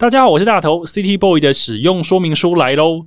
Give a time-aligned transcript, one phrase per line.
[0.00, 3.02] 大家好，我是大头，City Boy 的使用说明书来喽。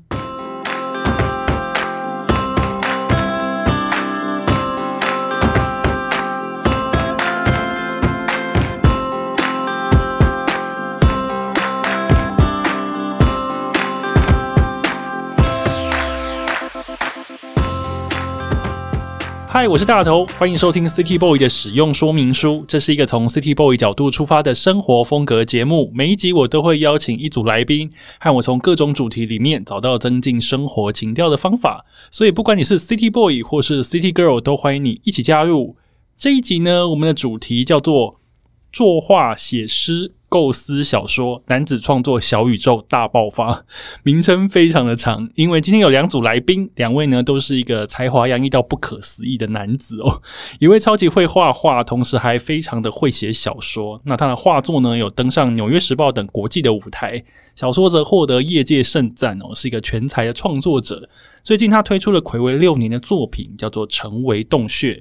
[19.64, 22.66] 嗨，我是大头，欢迎收听 City Boy 的使用说明书。
[22.68, 25.90] 这是一个从 City Boy 角度出发的生活风格节目。
[25.96, 27.90] 每一集我都会邀请一组来宾，
[28.20, 31.86] 和我从各种主题里面找到增进生活情调的方法。
[32.12, 35.78] 所以，不管你是 City Boy 或是 City Girl，都欢迎你一起加入。
[36.18, 38.20] 这一集呢，我们的主题叫做
[38.70, 40.12] 作画写诗。
[40.34, 43.66] 构思小说，男子创作小宇宙大爆发，
[44.02, 50.24] 名称非常的长，因为今天有两组来宾，两位呢都是一个才华洋溢到不可思议的男子哦，
[50.60, 61.08] 一位超级会画画，同时还非常的会写小说，那他的画作呢有登上纽约时报等国际的舞台，小说则获得业界盛赞哦，是一个全才的创作者。
[61.44, 64.94] 最近他推出了暌违六年的作品，叫做《成为洞穴》。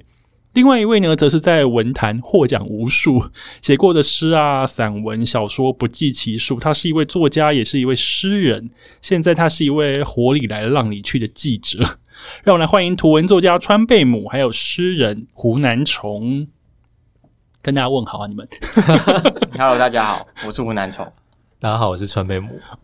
[0.53, 6.59] 另外一位呢，则是在文坛获奖无数，写过的诗啊、散文、小说不计其数。
[6.59, 8.69] 他是一位作家，也是一位诗人。
[9.01, 11.97] 现在他是一位活里来浪里去的记者。
[12.45, 16.47] 让我来欢迎图文作家川贝母，还有诗人胡南虫，
[17.63, 18.27] 跟大家问好啊！
[18.27, 18.47] 你们，
[19.57, 21.11] Hello，大家好，我是胡南虫。
[21.59, 22.59] 大家好，我是川贝母。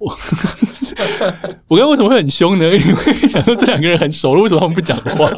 [1.67, 2.66] 我刚为什么会很凶呢？
[2.66, 5.30] 因为想说这两个人很熟了，为什么他们不讲话？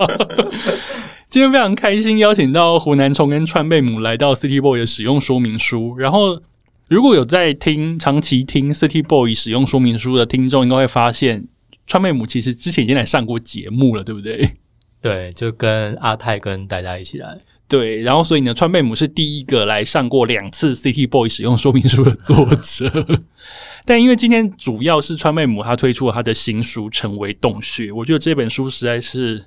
[1.32, 5.96] 今天非常开心，邀请到湖南虫跟川贝母来到 City Boy 的使用说明书。
[5.98, 6.42] 然后，
[6.90, 11.48] 如果有在听长期听 City Boy 使用说明书的听众，应该会发现
[11.88, 14.58] 川贝母其实之前已经来上过节目了，对不对？
[15.02, 17.38] 对，就跟阿泰跟大家一起来。
[17.70, 23.08] 对，然后所以呢，川贝母是第一个来上过两次 City Boy 使用说明书的作者。
[23.86, 29.46] 但因为今天主要是川贝母他推出了他的新书《成为洞穴》，我觉得这本书实在是。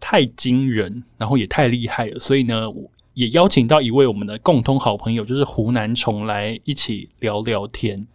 [0.00, 8.06] 太惊人，然后也太厉害了，所以呢，我也邀请到一位我们的共同好朋友，就是湖南虫来一起聊聊天。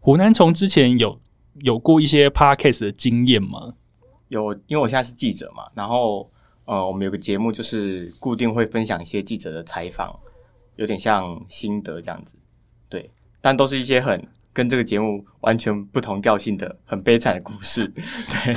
[0.00, 1.20] 湖南虫之前有
[1.62, 3.74] 有过一些 podcast 的经验吗？
[4.28, 6.30] 有，因为我现在是记者嘛，然后
[6.64, 10.18] 呃，我们有个节目就是固定会分享一些记者的采访，
[10.76, 12.36] 有点像心得这样子，
[12.88, 13.10] 对，
[13.40, 14.26] 但都是一些很。
[14.54, 17.86] 跟这个节目完全不同调性的很悲惨的故事。
[17.94, 18.54] 对，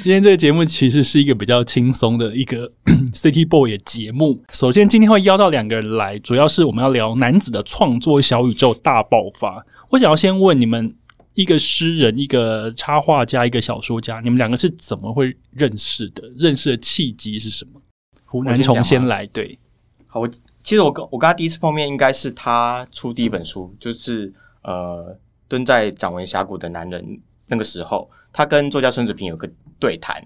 [0.00, 2.72] 今天这个节目其实是一个比较轻松的一个
[3.12, 4.42] City Boy 的节目。
[4.48, 9.66] 首先，今天会邀到两个人来，主要是我们要聊男子的创作小宇宙大爆发。
[9.90, 10.96] 我想要先问你们，
[11.34, 16.22] 一个诗人、一个插画家、一个小说家，你们两个是怎么会认识的？
[16.38, 17.82] 认识的契机是什么？
[18.24, 19.58] 湖南虫先来，对。
[20.06, 20.28] 好，我
[20.62, 24.32] 其实我跟我跟他第一次碰面，应该是他出第一本书，就是
[24.62, 25.18] 呃。
[25.48, 29.48] 蹲在掌纹峡谷的男人，那个时候，他跟作家孙子平有个
[29.78, 30.22] 对谈，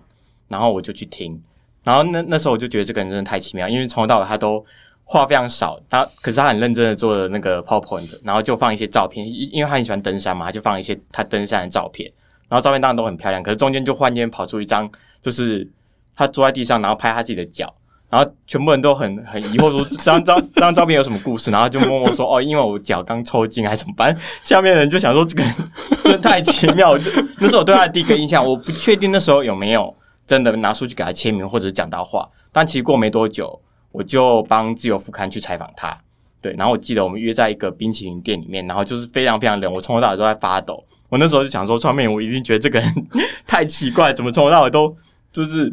[0.48, 1.40] 然后我就去听，
[1.84, 4.64] 然后那那时候我就觉得这个人真的太奇妙，因为从头到尾他都
[5.04, 12.10] 话非常少，他可是他很认真的做了那个 PowerPoint，然后就放一些照片，因为他很喜欢登山嘛，他就放一些他登山的照片，
[12.48, 15.68] 然后照片当然都很漂亮，可是中间就忽然间跑出一张，就是
[16.14, 17.74] 他坐在地上，然后拍他自己的脚。
[18.10, 21.48] 然后全部人都很很疑惑说这 张照这张照片有什么故事？
[21.52, 24.14] 然后就默默说哦，因为我脚刚抽筋还是怎么办？
[24.42, 25.44] 下面的人就想说这个
[26.02, 28.44] 这太奇妙，就那是我对他的第一个印象。
[28.44, 29.94] 我不确定那时候有没有
[30.26, 33.60] 真的拿出去给他签名或者讲到话，但其实过没多久，
[33.92, 35.96] 我就帮自由副刊去采访他。
[36.42, 40.82] 对，然后我记得我们约在一个冰淇淋店里面，然后就是非常非常冷，我从头到尾都在发抖。
[41.08, 43.06] 我那时候就想说，创面我已经觉得这个人
[43.46, 44.96] 太奇怪，怎么从头到尾都
[45.30, 45.72] 就是。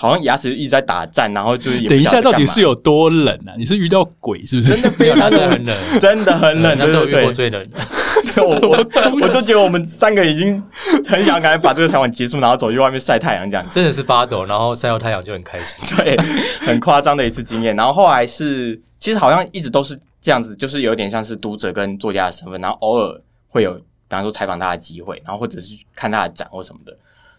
[0.00, 3.50] 好像牙齿一直在打战，然后就是等一下，到底是有多冷啊？
[3.58, 4.68] 你是遇到鬼是不是？
[4.68, 6.76] 真的非常 很冷，真的很冷。
[6.78, 7.60] 那时候遇过最冷。
[8.38, 8.86] 我我
[9.20, 10.62] 我就觉得我们三个已经
[11.04, 15.76] 很想赶紧把这个采访结束，然后走去外面晒太阳，这样真的是发抖，然后晒到太阳就很开心。
[15.96, 16.16] 对，
[16.60, 17.74] 很夸张的一次经验。
[17.74, 26.96] 然后后来是，其实好像一直都是这样子，就是有点像是读者跟作家的身份，然后偶尔会有，比方说采访他的机会，然后或者是看他的展或什么的。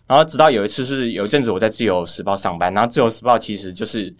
[0.10, 4.12] 然后直到有一次是有一阵子我在自由时报上班，然后自由时报其实就是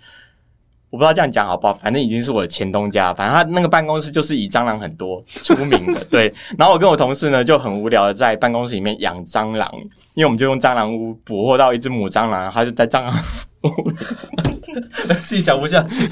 [0.92, 6.32] 我不知道这样讲好不好，反正已经是我的前东家，反正他那个办公室就是以蟑螂很多出名的， 对。
[6.60, 9.68] 然后我跟我同事呢就很无聊的在办公室里面养蟑螂，
[10.14, 13.14] 因为我们就用蟑螂屋捕获到一只母蟑螂，它就在蟑螂
[13.64, 13.92] 屋，
[15.20, 16.08] 自己讲不下去。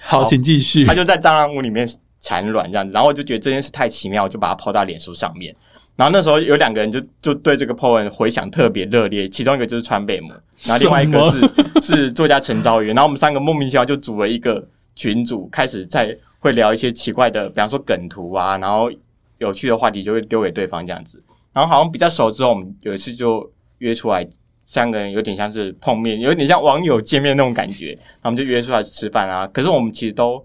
[0.00, 0.86] 好，请继续。
[0.86, 1.86] 它就在蟑螂屋里面
[2.20, 5.54] 产卵这样子，然后我就觉得这件事太奇妙，就把它抛到脸书上面。
[6.00, 10.30] 然后那时候有两个人就就对这个 po 文回响特别热烈，其中一个就是川贝母，
[10.64, 11.50] 然后另外一个是
[11.94, 18.90] 是作家陈昭元，然后我们三个莫名其妙就组了一个群组，开始在会聊一些奇怪的，比方说梗图啊，然后
[19.36, 21.22] 有趣的话题就会丢给对方这样子。
[21.52, 24.26] 然后好像比较熟之后，我们有一次就约出来，
[24.64, 27.88] 三个人有点像是碰面，有点像网友见面那种感觉。
[27.88, 29.46] 然后我们就约出来吃饭啊。
[29.48, 30.42] 可是我们其实都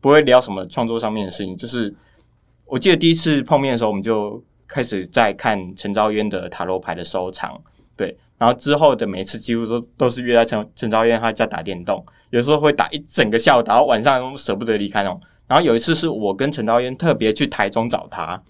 [0.00, 1.56] 不会聊什么创作上面的事情。
[1.56, 1.94] 就是
[2.64, 7.60] 我记得第一次碰面的时候，我们就开始在看陈昭渊的塔罗牌的收藏。
[7.96, 15.20] 对，然后之后的每次几乎都都是约在陈陈昭渊他家打电动，有时候会打一整个下午，打到晚上舍不得离开那种。
[15.46, 18.42] 然后有一次是我跟陈昭渊特别去台中找他。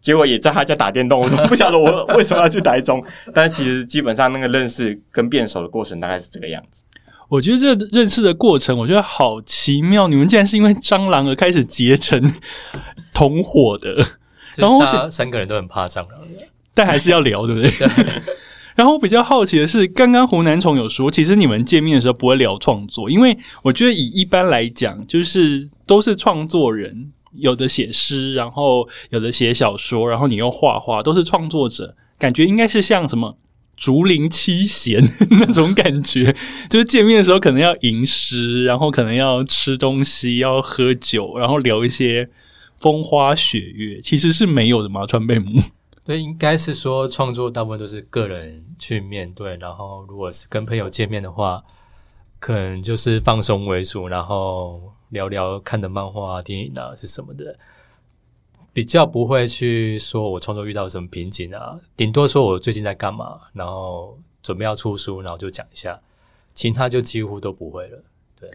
[0.00, 3.04] 结果也在他家打电动，我都不晓得我为什么要去台中。
[3.34, 6.84] 但其实基本上那个认识跟变熟的过程大概是这个样子。
[7.28, 10.06] 我觉得这认识的过程，我觉得好奇妙。
[10.06, 12.22] 你们竟然是因为蟑螂而开始结成
[13.12, 14.06] 同伙的，
[14.58, 16.10] 然后三个人都很怕蟑螂，
[16.74, 17.70] 但还是要聊，对不对？
[18.76, 27.12] 然后我比较好奇的是，刚刚湖南虫有说，其实你们见面的时候不会聊创作，因为我觉得以一般来讲，就是都是创作人。
[27.34, 33.36] 有的写诗，然后有的写小说，然后你又画画，都是创作者，感觉应该是像什么
[33.76, 36.34] 竹林七贤那种感觉，
[36.70, 42.28] 就是见面的时候可能要吟诗，然后可能要吃东西，要喝酒，然后聊一些
[42.80, 45.06] 风花雪月，其实是没有的嘛。
[45.06, 45.60] 川贝母，
[46.04, 51.62] 对，应该是说创作大部分都是个人去面对，然后如果是跟朋友见面的话，
[52.38, 54.92] 可能就是放松为主，然后。
[55.10, 57.58] 聊聊看的漫画、电影啊是什么的，
[58.74, 65.98] 比较不会去说我创作遇到什么瓶颈啊，顶多说我最近在干嘛，然后准备要出书，然后就讲一下，
[66.52, 68.02] 其他就几乎都不会了。
[68.38, 68.50] 对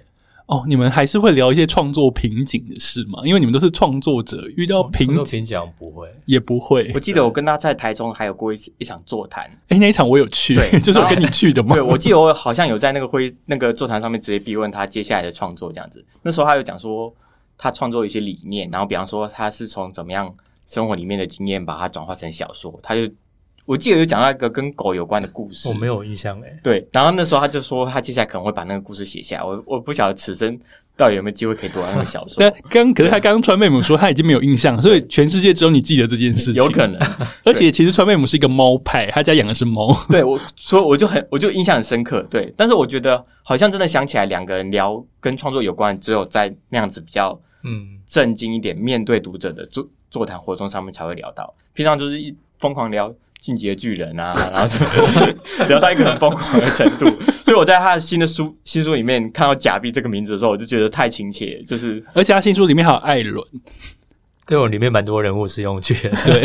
[0.54, 3.24] 哦，你们还是会聊一些创作瓶颈的事吗？
[3.26, 6.92] 因为你们都是创作者，遇到瓶瓶颈不会，也不会。
[6.94, 11.74] 我记得我跟他在台中还有过一一场座谈，哎，那一场我有去，对， 就是我跟你去的嘛？
[11.74, 16.06] 对，我记得我好像有在那个会那个座谈上面直接逼问他接下来的创作这样子。
[16.22, 17.12] 那时候他有讲说
[17.58, 20.32] 他创作一些理念，然后比方说他是从怎么样
[20.68, 23.12] 生活里面的经验把它转化成小说，他就。
[23.66, 26.56] 我记得有讲到一个跟狗有关的故事，我没有印象诶。
[26.64, 29.44] 对，然后那时候他就说他接下来可能会把那个故事写下来。
[29.44, 30.60] 我我不晓得此生
[30.98, 32.36] 到底有没有机会可以读完那个小说。
[32.44, 36.56] 那刚可是他刚刚川妹母说他已经没有印象，所以全世界只有你记得这件事情。
[36.56, 37.00] 有可能，
[37.46, 39.96] 而且其实川妹母是一个猫派，他家养的是猫。
[40.10, 42.22] 对，我所以我就很我就印象很深刻。
[42.30, 53.14] 对，但是我觉得好像真的想起来两个人聊跟创作有关，只有在那样子比较嗯震惊一点面对读者的座座谈活动上面才会聊到，平常就是一疯狂聊。
[53.44, 57.06] 进阶巨人啊， 然后就聊到一个很疯狂的程度，
[57.44, 63.46] 所以我在他的新的书新书里面看到假币这个名字的时候，我就觉得太亲切，就是而且他新书里面还有艾伦，
[64.48, 66.42] 对我里面蛮多人物是用巨人， 对，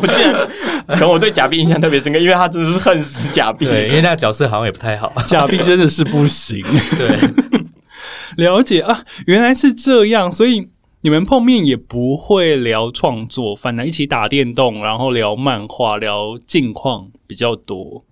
[0.00, 0.48] 我记得
[0.88, 6.64] 可能我对假币印象特别深刻，因为他真的是恨死假币，对，因为那个角色好像也不太好，假币真的是不行，
[6.96, 10.71] 对，了解啊，原来是这样，所以。
[11.02, 18.04] 你们碰面也不会聊创作，反而一起打电动，然后聊漫画、聊近况比较多。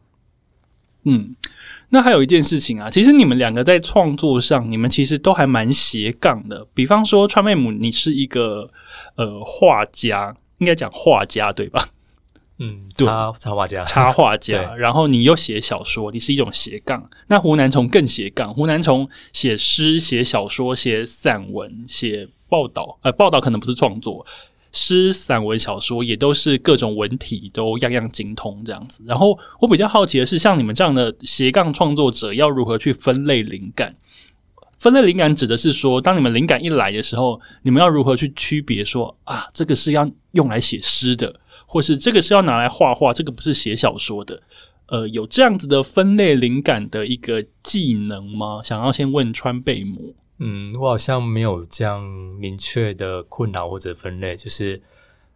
[1.05, 1.37] 嗯，
[1.91, 6.67] 那还有一件事情啊，其实你们两个在创作上，你们其实都还蛮斜杠的。
[6.75, 8.69] 比方说，川妹母，你是一个
[9.15, 11.89] 呃画家，应该讲画家对吧？
[12.59, 14.75] 嗯，插插画家，插画家。
[14.75, 17.09] 然后你又写小说，你是一种斜杠。
[17.29, 22.29] 那湖南虫更斜杠，湖南虫写诗、写小说、写散文、写。
[22.51, 24.27] 报道，呃，报道可能不是创作，
[24.73, 29.03] 诗、散文、小说也都是各种文体都样样精通这样子。
[29.07, 33.97] 然后我比较好奇的是，像你们这样的斜杠创作者，要如何去分类灵感？
[34.79, 44.43] 分类灵感指的是说，当你们灵感一来的时候，你们要如何去区别说啊，这个是要用来写诗的，或是这个是要拿来画画，这个不是写小说的。
[44.87, 48.61] 呃，有这样子的分类灵感的一个技能吗？
[48.63, 50.15] 想要先问川贝母。
[50.43, 54.81] 嗯，我好像没有这样明确的困扰或者分类，就是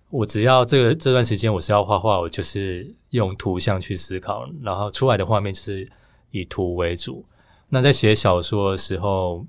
[0.09, 5.87] 我只要这个这段时间我是要画画，我就是用图像去思考，然后出来的画面就是
[6.31, 7.23] 以图为主。
[7.69, 9.45] 那在写小说的时候，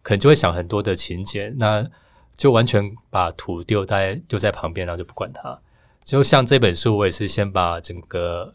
[0.00, 1.86] 可能就会想很多的情节，那
[2.34, 5.60] 就完全把图丢在丢在旁边，然后就不管它。
[6.02, 8.54] 就像这本书，我也是先把整个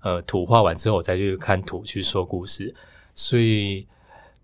[0.00, 2.74] 呃图画完之后，我再去看图去说故事，
[3.14, 3.86] 所以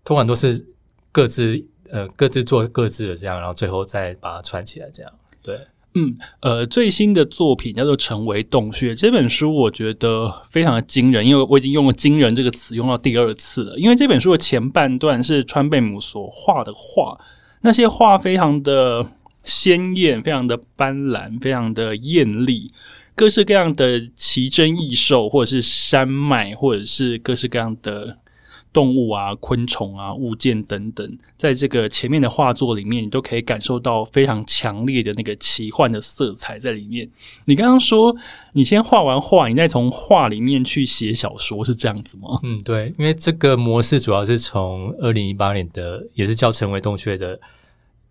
[0.03, 0.67] 通常都是。
[1.13, 5.57] 各自呃各自做各自的这样，然后最后再把它串起来，这样对。
[5.95, 13.77] 嗯，呃，最新的作品叫做《成为洞穴》这本书，我觉得非常的惊人，因为我已经用了“惊人”这个词用到第二次了。
[13.77, 17.15] 因为这本书的前半段是川贝母所画的画，
[17.61, 19.05] 那些画非常的
[19.43, 22.71] 鲜艳，非常的斑斓，非常的艳丽，
[23.13, 28.17] 各式各样的奇珍异兽，或者是山脉，或者是各式各样的。
[28.73, 37.07] 动物啊、昆虫啊、物件等等，在这个前面的画作里面，你都可以感受到非常强烈的那个奇幻的色彩在里面。
[37.45, 38.15] 你刚刚说，
[38.53, 42.39] 你先画完画，你再从画里面去写小说，是这样子吗？
[42.41, 47.39] 嗯，对，因为这个模式主要是从二零一八年的，也是叫成为洞穴的，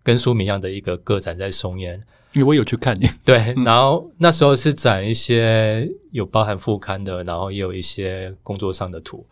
[0.01, 2.01] 跟书名一样的一个个展在松烟。
[2.31, 9.23] 因为我有去看你， 对，然后那时候是展一些有包含副刊的，然后也有一些工作上的图。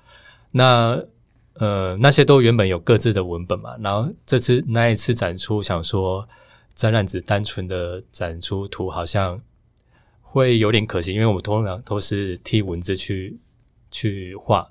[0.52, 1.02] 那
[1.56, 3.76] 呃，那些都原本有各自的文本嘛。
[3.80, 6.28] 然后这次那一次展出，想说
[6.74, 9.42] 展览只单纯的展出图，好像
[10.22, 13.40] 会有点可惜，因为我们通常都是替文字去
[13.92, 14.70] 去画。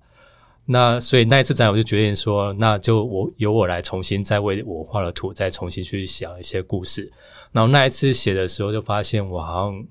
[0.66, 7.10] 那所以那一次展，我就决定说，那就我由我来重新再为我画的图再重新去想一些故事。
[7.50, 9.84] 然后那一次写的时候，就发现我好像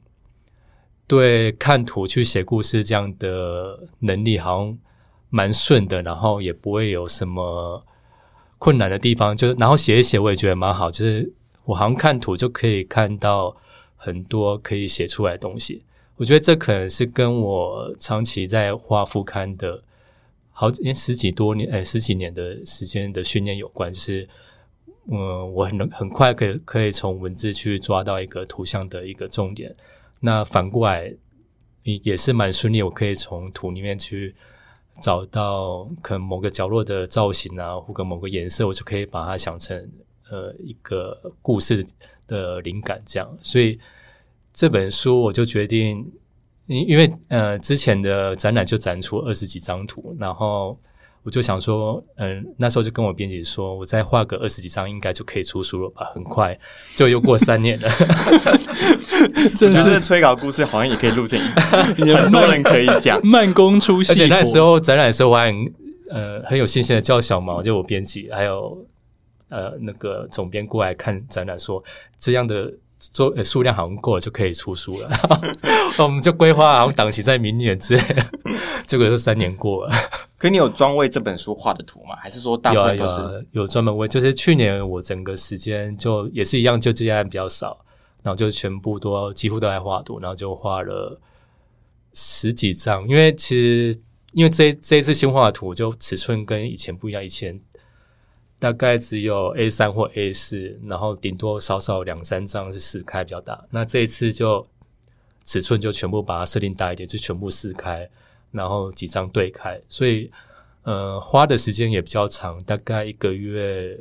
[1.05, 4.77] 对看图去写故事这样的能力好像
[5.29, 7.83] 蛮顺的，然后也不会有什么
[8.57, 9.35] 困难的地方。
[9.35, 11.31] 就然后写一写，我也觉得蛮好，就是
[11.65, 13.55] 我好像看图就可以看到
[13.95, 15.83] 很多可以写出来的东西。
[16.17, 19.83] 我觉得这可能是跟我长期在画副刊的。
[20.51, 24.27] 好，因为十几多年，哎，十几年的时间的训练有关，就是，
[25.09, 29.73] 嗯，我很能很快可以可以从文字去抓到一个图像的一个重点。
[30.19, 31.13] 那反过来
[31.83, 34.35] 也也是蛮顺利，我可以从图里面去
[35.01, 39.77] 找到可能某个角落的造型啊，或者某个颜色，我就可以把它想成
[40.29, 41.85] 呃一个故事
[42.27, 43.37] 的灵感这样。
[43.41, 43.79] 所以
[44.53, 46.11] 这本书我就决定。
[46.71, 50.77] 因因为呃之前的展览就展出二十几张图，然后
[51.23, 56.11] 我就想说，嗯，那时候就跟我编辑说，我再画个二十几张应该就可以出书了吧？
[56.13, 56.55] 很快
[56.95, 57.89] 就又过三年了。
[59.55, 61.39] 真是催稿故事好像也可以录成
[61.97, 64.13] 一 很多人可以讲慢工出细活。
[64.13, 65.53] 而且那时候展览的时候，我还
[66.09, 68.77] 呃很有信心的叫小毛，就我编辑，还有
[69.49, 71.83] 呃那个总编过来看展览，说
[72.17, 72.71] 这样的。
[73.13, 75.09] 做数量好像够了就可以出书了，
[75.99, 78.03] 我们就规划好像档期在明年之类，
[78.85, 79.95] 结果是三年过了。
[80.37, 82.17] 可你有专为这本书画的图吗？
[82.21, 84.05] 还是说大部分都是有专门为？
[84.05, 87.77] 就是去年我整个时间就也是一样，就接案比较少，
[88.23, 91.19] 然后就全部都几乎都在画图，然后就画了
[92.13, 93.07] 十几张。
[93.07, 94.01] 因为其实
[94.33, 97.59] 因为这这一次新画的图就尺寸跟以前不一样，以前。
[98.61, 103.65] 大概只有 A 三或 A 四，然后顶多少少两三张是四开比较大。
[103.69, 104.67] 那这一次就
[105.45, 108.09] 尺寸就全部把它设定大一点，就全部四开，
[108.51, 110.29] 然后几张对开，所以
[110.83, 113.97] 呃花的时间也比较长，大概一个月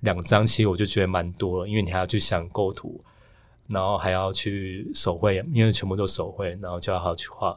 [0.00, 3.04] 两张，其实我就觉得蛮多了，因为你还要去想构图，
[3.68, 7.56] 然后还要去手绘，因为全部都手绘，然后就要好去画。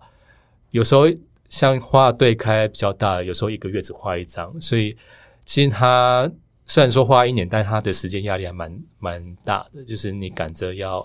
[0.71, 1.05] 有时候
[1.45, 4.97] 像画对开比较大，有时候一个月只画一张，所以。
[5.45, 6.31] 其实他
[6.67, 9.83] 虽然说花一年，但他的时间压力还蛮蛮大的。
[9.83, 11.03] 就是你赶着要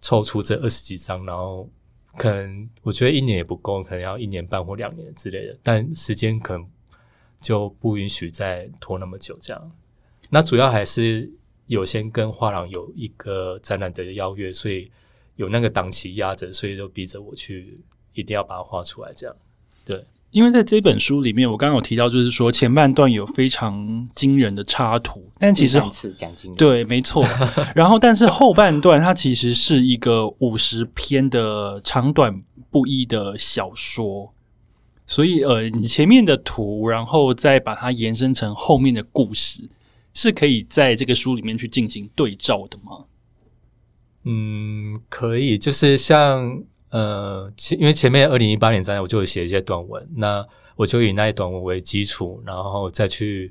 [0.00, 1.68] 抽出这二十几张，然后
[2.16, 5.58] 可能我觉得一年也不够，可能要一年半或两年之类的。
[5.62, 6.66] 但时间可能
[7.38, 9.72] 就不允许再拖那么久这样。
[10.30, 11.30] 那主要还是
[11.70, 14.90] 有先跟画廊有一个展览的邀约，所以
[15.36, 17.78] 有那个档期压着，所以就逼着我去
[18.14, 19.36] 一定要把它画出来这样。
[19.86, 20.04] 对。
[20.32, 25.80] 因为在这本书里面，我刚刚有提到，就是说前半段有非常惊人的插图，但其实
[26.14, 27.24] 讲惊人对，没错。
[27.74, 34.32] 然后，但是后半段它其实是一个五十篇的长短不一的小说，
[35.04, 39.68] 所以呃，你前面的图，然后再把它延伸成后面的故事，
[40.14, 43.04] 是可以在这个书里面去进行对照的吗？
[44.24, 46.62] 嗯，可以，就是像。
[46.90, 47.48] 呃，
[47.78, 53.48] 因为前面二零一八年展览，我就写一些短文，那我就以那一短文为基础，然后再去，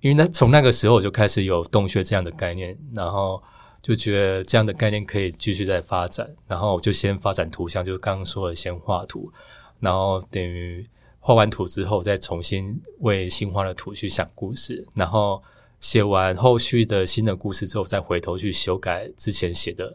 [0.00, 3.42] 因为那从那个时候我就开始有洞穴这样的概念，然后
[3.80, 9.32] 就觉得这样的概念可以继续再发展，然后我就先发展图像，就是刚刚说的先画图，
[9.80, 10.86] 然后等于
[11.20, 15.42] 画完图之后，再重新为新画的图去想故事，然后
[15.84, 19.94] 写完后续的新的故事之后，再回头去修改之前写的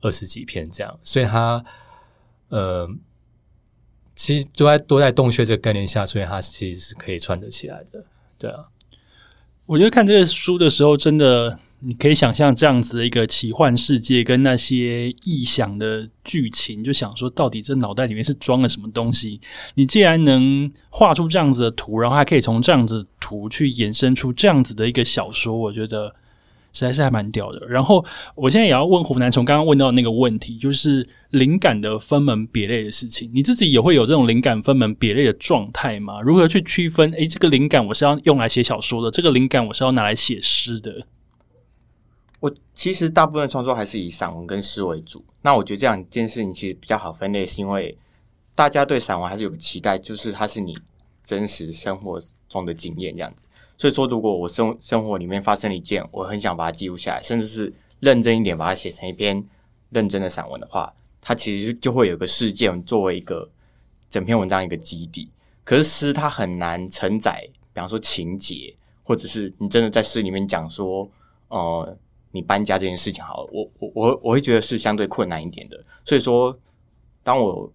[0.00, 1.64] 二十几篇这样，所以他。
[2.50, 2.86] 呃，
[4.14, 8.04] 其实都在都在洞穴这个概念下，所以它其实是可以串得起来的。
[8.38, 8.68] 对啊，
[9.66, 19.40] 我觉得看这个书的时候，真的你可以想象这样子的一个奇幻世界跟那些臆想的剧情，就想说到底这脑袋里面是装了什么东西？
[19.74, 26.14] 你既然能画出这样子的图，然后还可以从这样子图去衍生出这样子的一个小说，我觉得
[26.74, 27.66] 实在是还蛮屌的。
[27.66, 28.04] 然后
[28.34, 36.20] 我现在也要问湖南从刚刚问到那个问题，就是灵感的分门别类的事情，你自己也会有这种灵感分门别类的状态吗？
[36.20, 37.10] 如何去区分？
[37.12, 41.06] 诶，这个灵感我是要用来写小说的，这个灵感我是要拿来写诗的。
[42.40, 45.24] 我其实大部分创作还是以散文跟诗为主。
[45.40, 47.96] 那我觉得这两件事情其实比较好分类，是因为
[48.54, 50.76] 大家对散文还是有期待，就是它是你
[51.22, 53.42] 真实生活中的经验这样子。
[53.76, 59.44] 所以说，如果我生生活里面发生了一件，我很想把它记录下来，甚至是认真一点把它写成一篇
[59.90, 63.50] 认真的散文的话，它其实就会有个事件作为一个
[64.08, 65.28] 整篇文章一个基底。
[65.64, 71.10] 可是诗它很难承载，比方说情节，或者是你真的在诗里面讲说，
[71.48, 71.98] 呃，
[72.30, 75.84] 你搬家这件事情，好，了，我我我我会觉得是相对困难一点的。
[76.04, 76.56] 所以说，
[77.24, 77.72] 当我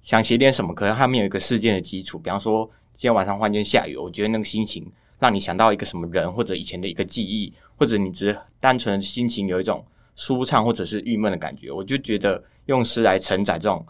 [0.00, 4.92] 想写点什么，可能它没有一个事件的基础，比方说今天晚上忽然间下雨，我觉得那个心情。
[5.18, 9.84] 让你想到一个什么人，或者以前的一个记忆，或者你只单纯的心情有一种
[10.14, 13.84] 舒畅或者是郁闷的感觉，我就觉得用诗来承载这种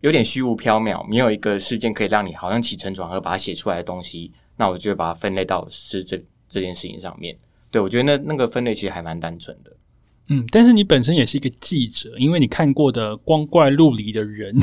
[0.00, 7.36] 有点虚无缥缈、没有一个事件可以让你好像起承转合把它写出来的东西，那我就会把它分类到诗这这件事情上面。
[7.70, 9.73] 对我觉得那那个分类其实还蛮单纯的。
[10.28, 14.56] 嗯，但是你本身也是一个记者，因为你看过的光怪陆离的人，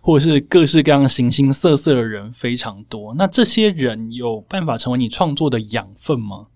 [0.00, 3.12] 或者是各式各样形形色色的人非常多。
[3.16, 6.46] 那这些人有办法成为你创作的养分吗？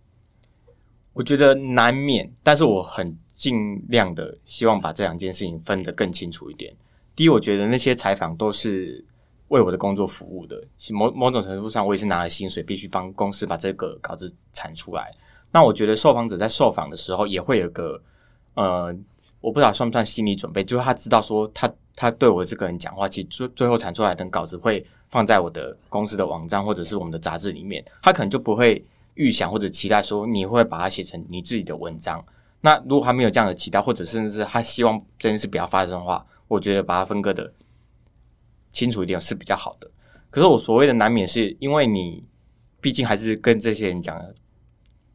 [1.13, 6.73] 我觉得难免，但是我很尽量的希望把这两件事情分得更清楚一点。
[7.17, 9.05] 第一，我觉得那些采访都是
[9.49, 10.63] 为我的工作服务的，
[10.93, 15.13] 某某种程度上，我也是拿了薪水，必须帮公司把这个稿子产出来。
[15.51, 18.01] 那我觉得受访者在受访的时候，也会有个。
[18.57, 18.95] 呃，
[19.41, 28.85] 我不知道算不算心理准备，就是他知道说他他对我这个人讲话，其实最最后产出来的稿子会放在我的公司的网站或者是我们的杂志里面，他可能就不会
[29.15, 32.25] 预想或者期待说你会把它写成你自己的文章。
[32.63, 37.53] 那如果他没有这样的期待，或者甚至是他希望这件事不要发生的话，我觉得把它分割的
[38.73, 39.91] 清楚一点是比较好的。
[40.31, 42.25] 可是我所谓的难免是因为你
[42.81, 44.21] 毕竟还是跟这些人讲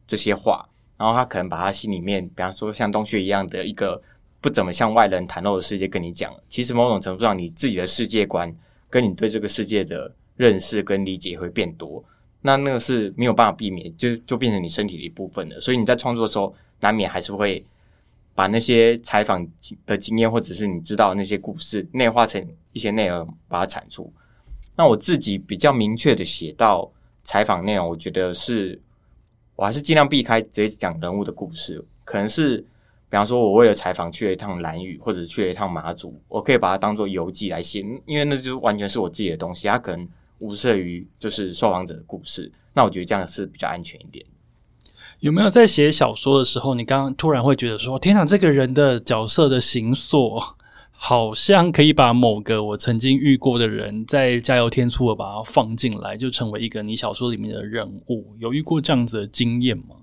[0.06, 0.68] 这些话。
[1.02, 4.00] 然后他可能把他心里面，比方说像洞穴一样的一个
[4.40, 6.32] 不怎么向外人袒露的世界跟你讲。
[6.48, 8.54] 其实某种程度上，你自己的世界观
[8.88, 12.04] 跟你对这个世界的认识跟理解会变多。
[12.40, 15.58] 那那个是没有办法避免，就就变成你身体的一部分了。
[15.58, 17.66] 所以你在创作的时候，难免还是会
[18.32, 19.44] 把那些采访
[19.84, 24.08] 的经验，或者是你知道那些故事内化成一些内容，把它产出。
[24.76, 26.88] 那我自己比较明确的写到
[27.24, 28.80] 采访内容，我觉得是。
[29.56, 32.58] 我还是尽量避开直接讲人物的故事，可能是，
[33.08, 42.50] 比方说，我为了采访去了一趟蓝屿，或者去了一趟马祖，我可以把它当做游记来写，因为那就完全是我自己的东西，它可能无涉于就是受访者的故事。
[42.72, 44.24] 那我觉得这样是比较安全一点。
[45.20, 50.42] 有没有在写小说的时候，你刚刚突然会觉得说，天哪，这个人的角色的形塑？
[51.04, 58.36] 好像可以把某个我曾经遇过的人，在加油添醋的把它放进来，就成为一个你小说里面的人物。
[58.38, 59.96] 有遇过这样子的经验吗？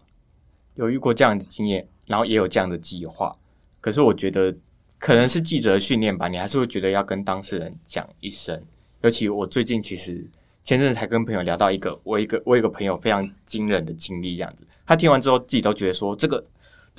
[0.76, 3.34] 有遇过这样的经验，然后也有这样的计划。
[3.80, 4.54] 可是我觉得
[4.98, 8.62] 可能是记者训练吧，你还是会觉得要跟当事人讲一声。
[9.02, 10.30] 尤其我最近其实
[10.66, 16.46] 前阵才跟朋友聊到一个，我一个我一个朋友非常惊人的经历，这样子，他听完之后自己都觉得说这个。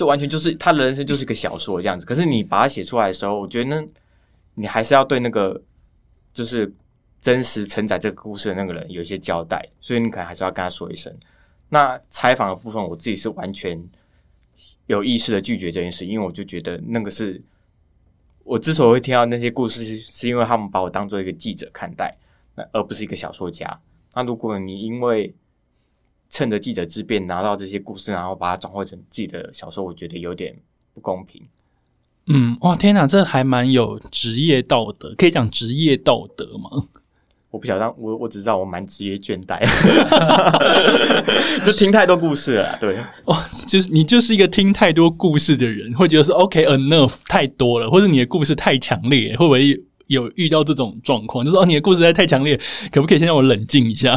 [0.01, 2.07] 这完全就是他的人生，就是一个小说这样子。
[2.07, 3.87] 可是你把它写出来的时候，我觉得呢，
[4.55, 5.63] 你还是要对那个
[6.33, 6.73] 就是
[7.21, 11.15] 真实承载这个故事的那个人有一些交代，所以你可能还是要跟他说一声。
[11.69, 13.79] 那采访的部分，我自己是完全
[14.87, 17.43] 有意识的拒绝这件事，因为我就觉得那个是
[18.43, 22.17] 我之所以会听到那些故事，是因为他们把我当做一个记者看待，
[22.55, 23.83] 那而不是一个小说家。
[24.15, 25.35] 那如果你因为
[26.31, 30.57] 趁着记者之便拿到这些故事，然后把它转化成自己的小说，我觉得有点
[30.95, 31.43] 不公平。
[32.29, 36.71] 嗯，哇，天哪，这还蛮有职业道德，可以讲职业道德吗？
[37.51, 39.59] 我不晓得，我我只知道我蛮职业倦怠，
[41.67, 42.79] 就听太多故事了。
[42.81, 51.45] 对，哇，就是你就是一个听太多故事的人，会觉得是 OK enough 太多了，或者你的故事太强烈，会不会有遇到这种状况？
[51.45, 52.57] 就是哦，你的故事实在太强烈，
[52.93, 54.17] 可不可以先让我冷静一下？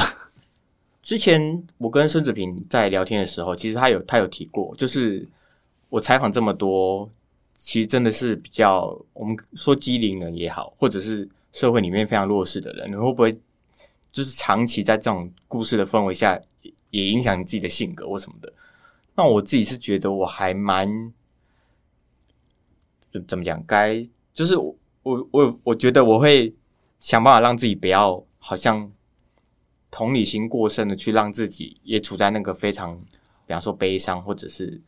[1.03, 5.27] 之前我跟孙子平在聊天的时候，其实他有他有提过，就是
[5.89, 7.11] 我采访这么多，
[7.55, 13.37] 其实真的是比较我们说机灵人也好，或者是社会里面非常弱势的人，你会不会
[14.13, 16.39] 就是长期在这种故事的氛围下，
[16.89, 18.53] 也影响你自己的性格或什么的？
[19.15, 21.11] 那我自己是觉得我还蛮
[23.27, 23.61] 怎么讲？
[23.67, 24.01] 该
[24.33, 26.55] 就是我我我我觉得我会
[27.01, 28.89] 想办法让自己不要好像。
[29.95, 32.97] 同理心过剩的去让自己也处在那个非常，
[33.45, 34.82] 比方说悲伤或者是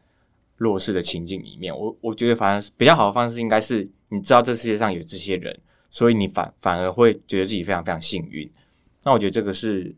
[0.57, 1.71] 弱势的情境里面。
[1.77, 5.55] 我我觉得反而比较好的方式应该是，你知道这世界上有这些人，
[5.91, 8.51] 所以你反反而会觉得自己非常非常幸运。
[9.03, 9.95] 那我觉得这个是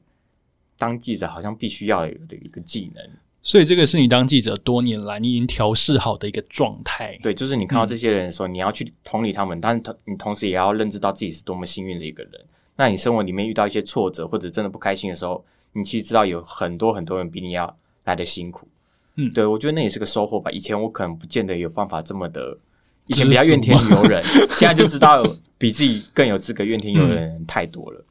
[0.77, 3.01] 当记者好像必须要有的一个技能。
[3.41, 7.17] 所以这个是你当记者多年来你已经调试好的一个状态。
[7.23, 12.45] 对，就是你看到这些人的时候，你要去同理他们，但是同你同时也要认知到自己是多么幸运的一个人。
[12.77, 18.67] 那你生活里面遇到一些挫折或者真的不开心的时候，你其实知道有很多很多人比你要来的辛苦。
[19.15, 20.51] 嗯对，我觉得那也是个收获吧。
[20.51, 22.57] 以前我可能不见得有办法这么的，
[23.07, 25.25] 以前比较怨天尤人， 现在就知道
[25.57, 28.05] 比自己更有资格怨天尤人的人太多了。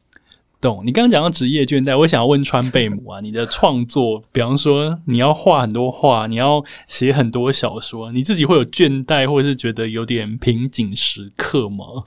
[0.61, 0.83] 懂？
[0.85, 12.07] 你刚刚讲到职业倦怠，我想要问川贝母啊，你的创作，比方说你要画很多画，你要写很多小说，你自己会有倦怠，或者是觉得有点瓶颈时刻吗？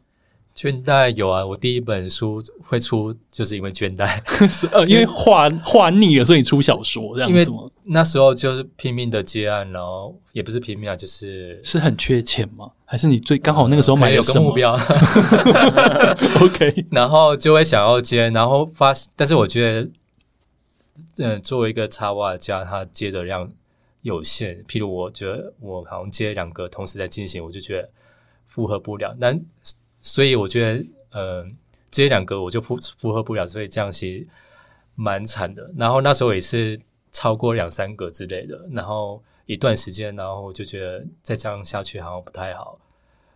[0.60, 4.19] 倦怠有啊，我第一本书会出，就是因为倦怠，
[4.74, 7.60] 呃，因为画画腻了，所以你出小说这样因为子吗？
[7.86, 12.69] 那时候就是拼命的接案，然后也不是拼命啊，就是是很缺钱吗？
[12.84, 14.78] 还是你最刚好那个时候买有了什么个目标
[16.41, 19.89] ，？OK，然后就会想要接，然后发，但是我觉得，
[21.19, 23.50] 嗯、作为一个插画家，他接的量
[24.02, 24.62] 有限。
[24.67, 27.89] 譬如，我觉得我好像接两个同时在进行，我就觉得
[28.45, 29.15] 负荷不了。
[29.17, 29.34] 那
[30.01, 31.45] 所以我觉得，呃，
[31.91, 34.27] 这两个我就负负荷不了，所以这样其实
[34.95, 35.71] 蛮惨的。
[35.75, 36.79] 然后那时候也是
[37.12, 42.79] 超过两三个之类的，然后一段时间，然后我就觉得再这样下去好像不太好，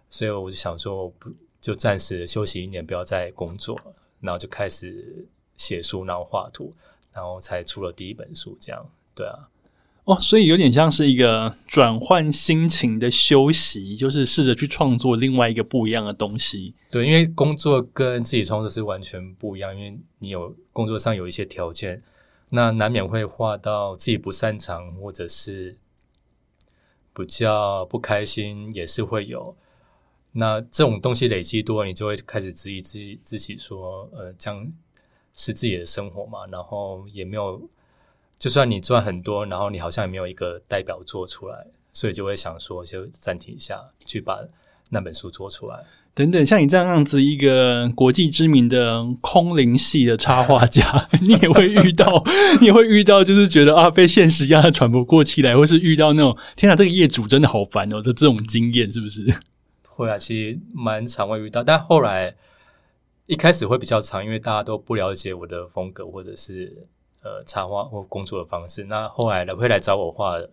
[0.09, 3.79] 所以我就想说，不就暂时休息一年，不要再工作，
[4.19, 6.73] 然后就开始写书，然后画图，
[7.11, 8.55] 然后才出了第一本书。
[8.59, 9.49] 这样，对啊，
[10.05, 16.73] 哦，所以有点像是一个转换心情的休息，就是试着去创作另外一个不一样的东西。
[16.91, 22.01] 对，因为工作跟自己创作是完全不一样，因为你有工作上有一些条件，
[22.49, 25.77] 那难免会画到自己不擅长，或者是
[27.15, 29.55] 比较不开心，也是会有。
[30.33, 34.69] 那这种东西累积多，你就会开始质疑自己自己说，呃，这样
[35.33, 36.45] 是自己的生活嘛？
[36.47, 37.61] 然后也没有，
[38.43, 44.37] 就算你赚很多，然后你好像也没有一个代表作出来，所以就会想说，就暂停一下，去把
[44.89, 45.85] 那本书做出来。
[46.13, 52.21] 等等，像你这样子一个国际知名的空灵系的插画家， 你也会遇到，
[52.59, 59.25] 你也会遇到，就是觉得啊，被现实压得喘不过气来，或是遇到那种天啊，这个业主真的好烦哦的这种经验，是不是？
[59.87, 62.35] 会啊，其实蛮常会遇到，但后来
[63.25, 66.85] 一开始会比较长，因为大家都不了解我的风格或者是
[67.23, 68.83] 呃插画或工作的方式。
[68.85, 70.49] 那后来来会来找我画的，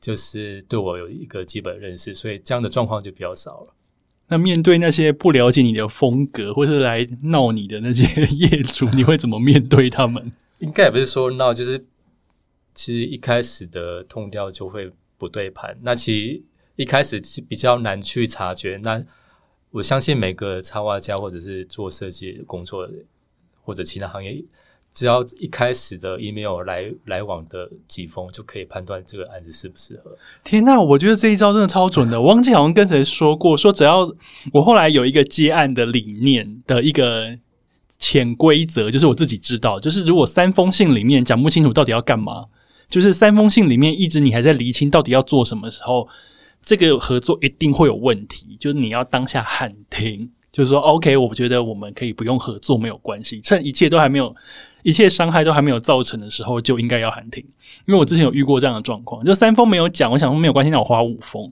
[0.00, 3.74] 就是对我有一个基本认识，所以这样的状况就比较少了。
[4.28, 10.32] 那面对那些不了解你的风格或是来闹你的那些 业主，你会怎么面对他们？
[10.60, 11.84] 应该也不是说闹，就是
[12.72, 15.76] 其实一开始的痛调就会不对盘。
[15.82, 16.42] 那其实
[16.76, 18.78] 一开始是比较难去察觉。
[18.82, 19.04] 那
[19.70, 22.94] 我相信每个插画家或者是做设计工作的
[23.62, 24.42] 或者其他行业，
[24.94, 30.16] 只要一开始的 email 来来往的几封，就可以判断这个案子适不适合。
[30.44, 32.20] 天呐，我觉得这一招真的超准的。
[32.20, 34.08] 我忘记好像跟谁说过，说只要
[34.52, 37.36] 我后来有一个接案的理念的一个
[37.98, 42.44] 潜规则，就是我自己知道，就是如果三封信里面讲不清楚到底要干嘛，
[42.88, 46.06] 就是三封信里面一直你还在厘清到底要做什么时候，
[46.62, 48.56] 这个合作一定会有问题。
[48.60, 54.32] 就是你要当下喊停，就是说 OK，我觉得我们可以不用合作，没有关系，趁一切都还没有。
[54.84, 57.42] 一切伤害都还没有造成的时候，就应该要喊停。
[57.86, 61.50] 因为我之前有遇过这样的状况，就三封没有讲，我想说没有关系，那我花五封。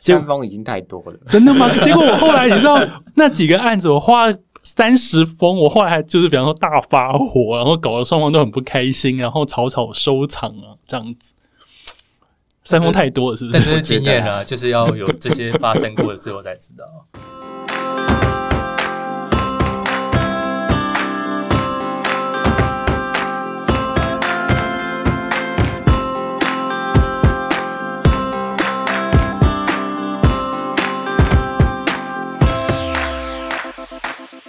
[0.00, 1.72] 三封已经太多了，真的吗？
[1.82, 4.24] 结果我后来你知道 那几个案子，我花
[4.64, 11.32] 三十封，我后来还就是比方说大发火，然后搞得双方都很不开心，然后草草收场啊，这样子。
[12.64, 13.56] 三封太多了，是不是？
[13.56, 16.84] 但这是经验啊， 就是要有这些发生过之后才知道。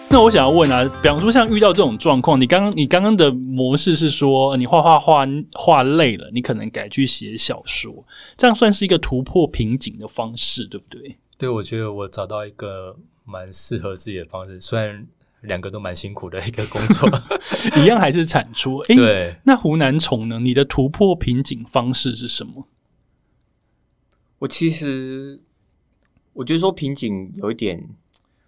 [0.10, 8.06] 那我想要问啊，比方说像遇到这种状况，你刚刚你刚刚的模式是说，你画画画画累了，你可能改去写小说，
[8.38, 11.17] 这样算是一个突破瓶颈的方式，对不对？
[11.38, 15.06] 对，我觉得我找到一个蛮适合自己的方式，虽然
[15.41, 17.10] 两个都蛮辛苦的一个工作。
[17.76, 18.78] 一样还是产出。
[18.80, 20.39] 诶，对，那湖南虫呢？
[20.39, 22.67] 你的突破瓶颈方式是什么？
[24.39, 25.41] 我其实
[26.34, 27.89] 我觉得说瓶颈有一点，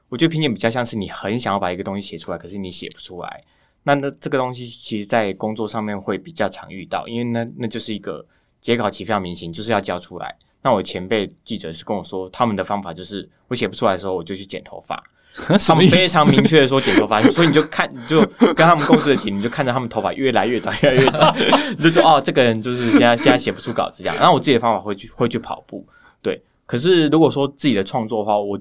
[0.10, 3.44] 我觉得瓶颈比较像是你很想要把一个东西写出来，可是你写不出来。
[3.84, 8.26] 那那这个东西其实，在工作上面会比较常遇到，因为那那就是一个
[8.60, 10.36] 截稿期非常明显，就是要交出来。
[10.62, 15.02] 那我前辈记者是跟我说，他们的方法就是我写不出来的时候，我就去剪头发。
[15.66, 21.34] 他们非常明确的说剪头发，所以你就看，你就跟他们共事的题，你就看着他们头发越来越短，越来越短，
[21.78, 24.18] 你就说哦，这个人就是现在现在写不出稿子这样。
[24.18, 25.88] 然后我自己的方法会去会去跑步，
[26.22, 26.42] 对。
[26.66, 28.60] 可是如果说自己的创作的话，我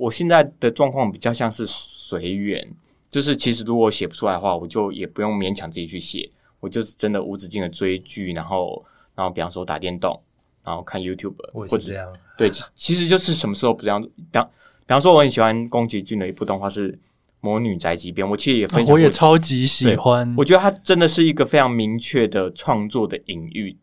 [0.00, 2.72] 我现在的状况比较像是随缘，
[3.10, 8.82] 就是其实如果写不出来的话，我就也不用勉强自己去写，我就是真的无止境的追剧，然后
[9.14, 10.18] 然后比方说打电动，
[10.64, 12.10] 然后看 YouTube，我或者这样。
[12.38, 14.50] 对，其其实就是什么时候不这样，比方
[14.86, 16.92] 比方说我很喜欢宫崎骏的一部动画是
[17.42, 20.34] 《魔女宅急便》，我其实也分享过，我也超级喜欢。
[20.38, 23.76] 我觉得它真的是一个非常明确的创作的隐喻，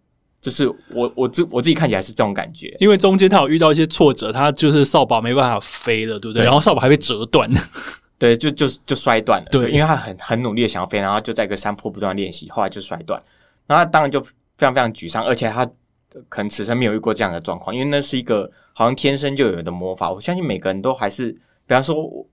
[0.47, 2.73] 就是我我自我自己看起来是这种感觉。
[2.79, 6.43] 因为中间他有遇到一些挫折，他就是扫把没办法飞了，对不对？
[6.43, 7.51] 对然后扫把还被折断。
[8.17, 9.49] 对，就就就摔断了。
[9.51, 13.21] 对因为他很很努力的想要飞，然后就在一个山坡不断练习，后来就摔断。
[13.67, 15.65] 然后他当然就非常非常沮丧，而且他
[16.29, 20.09] 可能此生没有遇过这样的状况，因为那是一个好像天生就有的魔法。
[20.09, 21.33] 我相信每个人都还是，
[21.67, 22.25] 比方说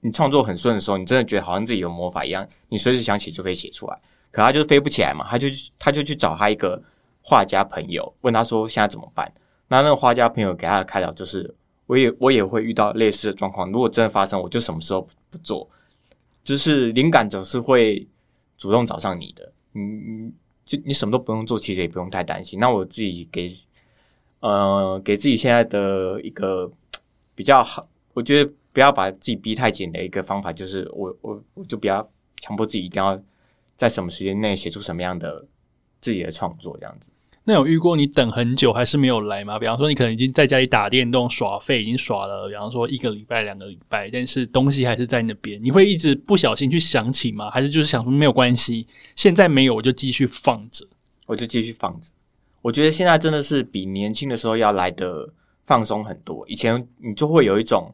[0.00, 3.98] 你创作很顺的时候，你真的觉得好像自己有魔法一样，你随时想写就可以写出来。
[4.30, 5.46] 可他就是飞不起来嘛，他就
[5.78, 6.82] 他就去找他一个
[7.22, 9.32] 画家朋友，问他说现在怎么办？
[9.68, 11.54] 那那个画家朋友给他的开导就是，
[11.86, 15.68] 我也我也会遇到类似的状况，如果真的发生，我就什么时候不做。
[16.44, 18.06] 就是灵感总是会
[18.58, 20.32] 主动找上你的，嗯，
[20.64, 22.58] 就你什么都不用做，其实也不用太担心。
[22.58, 23.48] 那我自己给
[24.40, 26.70] 呃给自己现在的一个
[27.36, 33.16] 比较好，我觉得不要把自己逼太紧的一个方法，就是我我我就不要强迫自己一定要
[33.76, 35.46] 在什么时间内写出什么样的
[36.02, 37.08] 自己的创作，这样子。
[37.44, 39.58] 那有遇过你等很久还是没有来吗？
[39.58, 47.50] 比方说你可能已经在家里打电动耍废，已经耍了，比方说一个礼拜、两个礼拜，但是东西还是在那边，你会一直不小心去想起吗？
[47.50, 48.86] 还是就是想说没有关系，
[49.16, 50.86] 现在没有我就继续放着？
[51.26, 52.10] 我就继续放着。
[52.60, 55.28] 我觉得现在真的是比年轻的时候要来的
[55.66, 56.44] 放松很多。
[56.46, 57.92] 以前你就会有一种，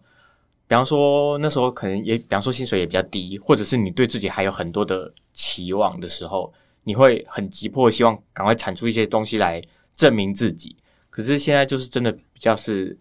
[0.66, 6.52] 比方说那时候可能也，比方说薪水也比较低，或者是你对自己还有很多的期望的时候，
[6.88, 9.62] 你会很急迫，希望赶快产出一些东西来
[9.94, 10.74] 证明自己。
[11.10, 12.98] 可是现在就是真的比较是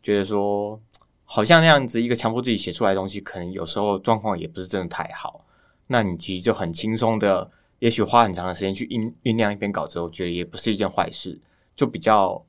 [0.00, 0.80] 觉得说，
[1.24, 5.44] 好像那样子一个强迫自己写出来的东西，可能有时候状况也不是真的太好。
[5.88, 11.38] 那你其实就很轻松的，也许花很长的时间去酝酝酿一篇稿子，我觉得也不是一件坏事，
[11.76, 12.42] 就比较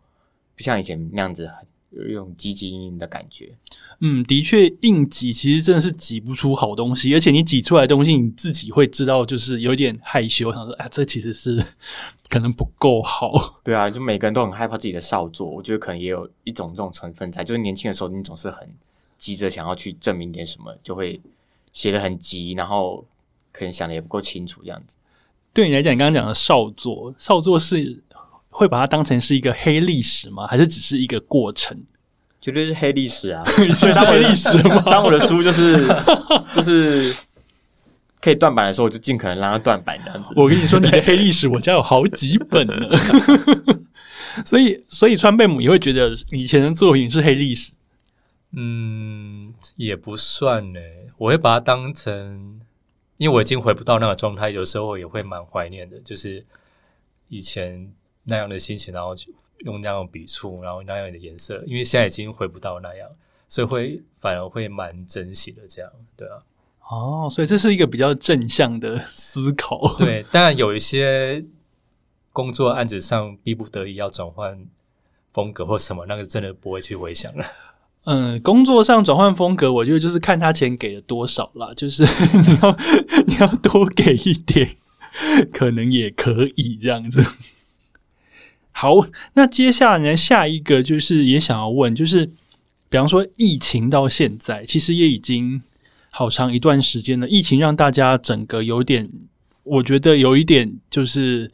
[0.56, 3.52] 不像以前那样子很有一种积极营的感觉。
[4.00, 11.64] 嗯，的确，硬挤其实真的是挤不出好东西，而且你挤出来的东西，你自己会知道，就是有点害羞，想说啊，这其实是
[12.30, 13.60] 可能不够好。
[13.64, 18.70] 对啊，就每个人都很害怕自己的少作，我觉得可能也有一种这种成分在，就是年轻的时候你总是很
[19.18, 21.20] 急着想要去证明点什么，就会
[21.74, 23.06] 写的很急，然后
[23.52, 24.96] 可能想的也不够清楚这样子。
[25.52, 28.02] 对你来讲，你刚刚讲的少作，少作是
[28.50, 30.46] 会把它当成是一个黑历史吗？
[30.48, 31.78] 还是只是一个过程？
[32.42, 33.44] 绝对是黑历史啊！
[33.48, 34.82] 是黑历史吗？
[34.90, 35.86] 当我的书就是
[36.54, 37.14] 就是
[38.22, 40.34] 可以断版的时候，我就尽可能让它断版这样子。
[40.36, 42.76] 我跟你说，你的黑历史，我家有好几本呢。
[44.46, 47.74] 所以，所以川贝母也会觉得以前的作品是黑历史。
[48.56, 50.80] 嗯，也不算呢。
[51.18, 52.62] 我会把它当成，
[53.18, 56.46] 因为我已经回不到那个状态，有时候也会蛮怀念的，就是
[57.28, 57.92] 以前
[58.30, 63.10] 那样的心情，然后就用那样的笔触，然后那样的颜色，因为现在已经回不到那样，
[63.48, 65.64] 所以会反而会蛮珍惜的。
[65.68, 66.38] 这样，对啊，
[66.90, 69.96] 哦，所以这是一个比较正向的思考。
[69.98, 70.24] 对。
[70.32, 71.44] 当然有一些
[72.32, 74.66] 工作案子上逼不得已要转换
[75.34, 77.46] 风格或什么，那个真的不会去回想了。
[78.06, 82.04] 嗯，工作上转换风格，我觉得就是看他钱给了多少啦，就是
[82.48, 82.78] 你要
[83.28, 84.78] 你要多给一点，
[85.52, 87.22] 可能也可以这样子。
[88.80, 88.96] 好，
[89.36, 92.26] 那接下来，下一个就是也想要问，就是
[92.88, 95.62] 比方说疫情到现在，其实也已经
[96.10, 97.28] 好长一段时间了。
[97.28, 99.10] 疫情让大家整个有点，
[99.64, 101.52] 我觉得有一点就是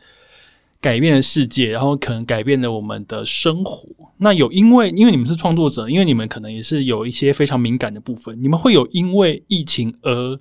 [0.80, 3.90] 改变了世界，然后可能改变了我们的生活。
[4.18, 10.40] 那有因为因为你们是创作者，因为你们可能也是有一些非常敏感的部分，你们会有因为疫情而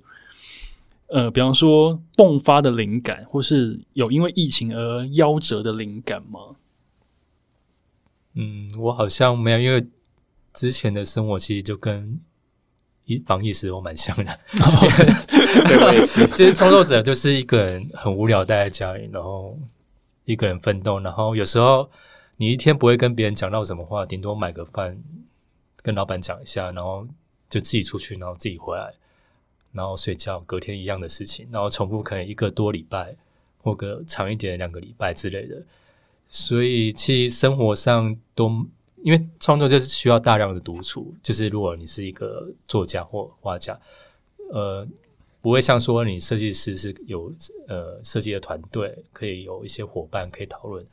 [1.07, 6.39] 呃，比方说迸发的灵感，或是有因为疫情而夭折的灵感吗？
[8.35, 9.85] 嗯，我好像没有，因为
[10.53, 12.19] 之前的生活其实就跟
[13.05, 14.39] 一防疫时我蛮像的。
[14.51, 19.57] 对我也是， 就是创作者就是一个人很无聊待在家里，然后
[20.25, 21.89] 一个人奋斗，然后有时候
[22.37, 25.01] 你一天不会跟别人讲到什么话，顶多买个饭
[25.81, 27.07] 跟老板讲一下，然后
[27.49, 28.93] 就自己出去，然后自己回来，
[29.71, 33.15] 然后睡觉，隔天一样的事情，然后重复可能一个多礼拜
[33.59, 35.63] 或个长一点两个礼拜之类的。
[36.25, 38.65] 所以其实生活上都
[39.03, 43.79] 因为创作就是需要大量的独处，就是如果你是一个作家或画家，
[44.51, 44.87] 呃，
[45.41, 47.31] 不会像说你设计师是有
[47.67, 50.85] 呃设计的团队，可以有一些伙伴可以讨论。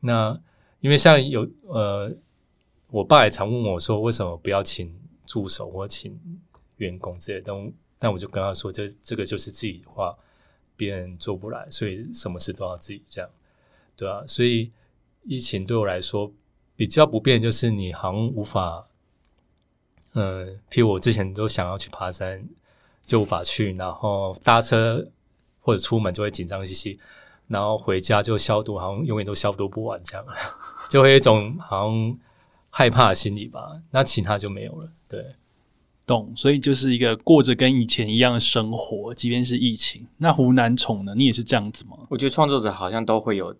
[0.00, 0.38] 那
[0.80, 2.12] 因为像有呃，
[2.90, 6.20] 我爸也常问我说，为什么不要请助手或请
[6.76, 7.72] 员工这些东？
[7.98, 10.14] 但我就跟他说，这这个就是自己画，
[10.76, 13.30] 别人做不来，所以什么事都要自己这样，
[13.96, 14.70] 对啊，所以
[15.24, 16.30] 疫情对我来说
[16.76, 18.86] 比较不便，就是你好像无法，
[20.12, 22.46] 呃，譬如我之前都想要去爬山，
[23.02, 25.08] 就无法去，然后搭车
[25.60, 26.98] 或者出门就会紧张兮兮，
[27.48, 30.24] 然后回家就消毒，好像永远都消毒不完，这样
[30.90, 32.18] 就会有一种好像
[32.68, 33.80] 害怕的心理吧。
[33.90, 35.24] 那其他就没有了，对。
[36.06, 40.06] 懂，所以就是一个过着跟以前一样的生活，即便是疫情。
[40.18, 41.12] 那湖南宠呢？
[41.16, 41.96] 你也是这样子吗？
[42.08, 43.52] 我觉得创作者好像都会有，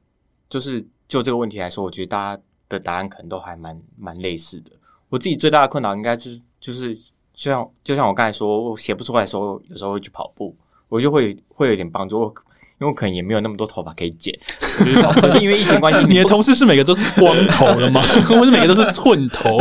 [0.48, 4.72] 就是就这个问题来说，我觉得大家的答案可能都还蛮蛮类似的。
[5.08, 10.56] 我自己最大的困扰应该就是，就是就像就像我刚才说，我写不出来的时候，有时候会去跑步，
[10.88, 12.32] 我就会会有点帮助。
[12.78, 14.38] 因为我可能也没有那么多头发可以剪，
[15.18, 18.02] 可是因为疫情关系，你的同事是每个都是光头的吗？
[18.28, 19.56] 或者每个都是寸头？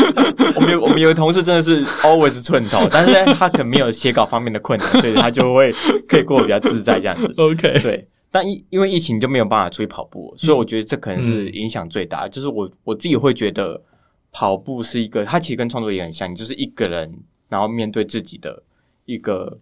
[0.56, 5.74] 我们有我们有个同事真的是 always 寸头，但是他可能没有写稿方面的困难，所以他就会
[6.08, 7.34] 可以过得比较自在这样子。
[7.36, 8.08] OK，对。
[8.34, 12.26] 但因因为疫情就没有办法出去跑步，所以我觉得这可能是影响最大。
[12.26, 13.80] 就是我我自己会觉得
[14.32, 18.64] 跑步是一个，它其实跟创作也很像，你就是一个人，然后面对自己的
[19.04, 19.60] 一个。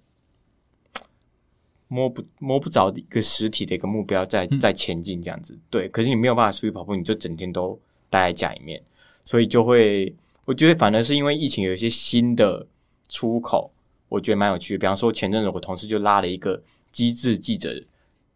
[1.89, 5.87] 摸不摸不着的一个实体的一个目标在在前进这样子，对。
[5.91, 8.83] 可是你没有办法出去跑步，你就整天都待在家里面，
[9.27, 12.67] 所以就会我觉得反而是因为疫情有一些新的
[13.11, 13.71] 出口，
[14.09, 14.79] 我觉得蛮有趣的。
[14.79, 17.79] 比方说前阵子我同事就拉了一个机智记者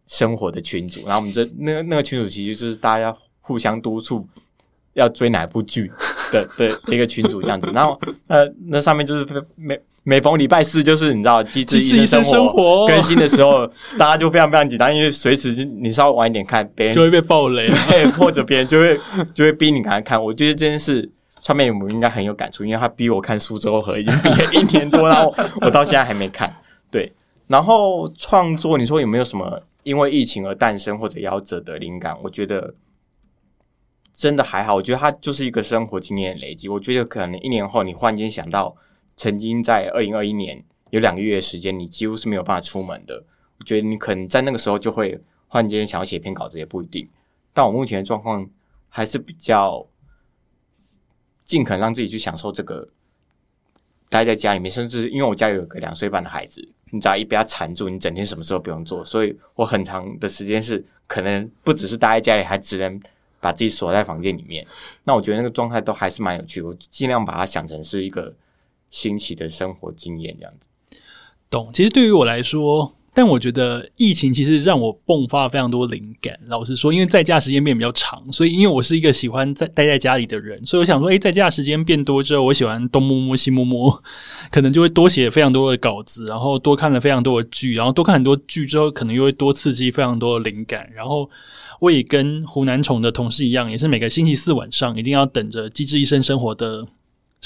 [0.07, 4.27] 生活的群组，然后我们这那那个群组其实就是大家互相督促
[4.93, 5.91] 要追哪部剧
[6.31, 9.79] 的的一个群组这样子，然后呃那上面就是每。
[10.09, 13.67] 每逢礼拜四，就是你知道《机智医生生活》更新的时候，
[13.99, 17.69] 大家就非常非常紧张，因为随时你稍微晚一点看，别人就会被暴雷，
[18.17, 18.97] 或者别人就会
[19.33, 20.23] 就会逼你赶快看。
[20.23, 26.55] 我觉得这件事，川妹母应该很有感触，因为他逼我看《苏州河》，已经毕业一年多，然后我到现在还没看。
[26.89, 27.11] 对，
[27.47, 32.19] 然后创作，你说有没有什么因为疫情而诞生或者夭折的灵感？
[32.23, 32.75] 我觉得
[34.11, 36.67] 真的还好，我觉得它就是一个生活经验累积。
[36.67, 38.75] 我觉得可能一年后，你忽然间想到。
[39.19, 43.25] 曾经在二零二一年有两个月的时间，你几乎是没有办法出门的。
[43.57, 47.09] 我觉得你可能在那个时候就会忽然间想要写篇稿子，也不一定。
[47.51, 48.47] 但我目前的状况
[48.89, 49.87] 还是比较
[51.43, 52.87] 尽可能让自己去享受这个
[54.09, 59.03] 待在家里面，甚至因为我家有个两岁半的孩子，你只要一被他缠住，你整天什么事候不用做。
[59.03, 62.99] 所以我很长的时间是可能不只是待在家里，还只能
[63.39, 64.65] 把自己锁在房间里面。
[65.03, 68.35] 那我觉得那个状态都还是蛮有趣，我尽量把它想成是一个。
[68.89, 70.97] 新奇的生活经验，这样子，
[71.49, 71.69] 懂。
[71.73, 76.39] 其实对于我来说，但我觉得疫情其实让我迸发非常多灵感。
[76.45, 84.03] 老实说，因为在家时间变比较长，所以因为我是一个喜欢在待在家里的人，所以我想说，诶，在家时间变多之后，我喜欢东摸摸西摸摸，
[84.51, 90.87] 可能就会多写非常多的稿子，然后多看了非常多的剧，然后多看很多剧之后，可能又会多刺激非常多的灵感。
[90.93, 91.27] 然后
[91.79, 96.85] 我也跟湖南虫的同事一样，也是每个星期四晚上一定要等着《机智医生生活》的。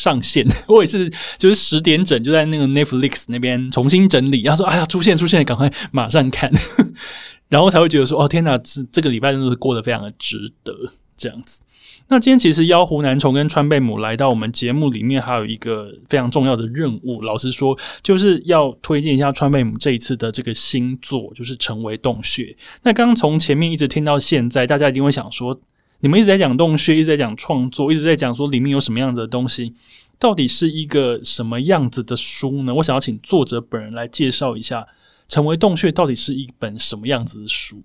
[0.01, 4.41] 上线， 我也是，就是十点整就在那个 Netflix 那边重新整理。
[4.41, 6.51] 然后说：“哎呀，出现出现，赶快马上看。
[7.49, 10.73] ”然后才会觉得说：“哦，天哪，这这个礼拜真的是过得非常的值得。”
[11.15, 11.61] 这样子。
[12.07, 17.21] 那今天其实邀湖南虫跟川贝母来到我们节目里面，还有一个非常重要的任务。
[17.21, 22.43] 老实说，就是要推荐一下川贝母这一次的这个新作，就是《成为洞穴》。
[22.81, 25.61] 那刚从前面一直听到现在，大家一定会想说。
[26.01, 29.73] 你们一直在讲洞穴，一直在讲创作，一直在讲说里面有什么样的东西，
[30.19, 32.73] 到底是一个什么样子的书呢？
[32.75, 34.81] 我想要请作者本人来介绍一下，
[35.27, 37.83] 《成为洞穴》到底是一本什么样子的书？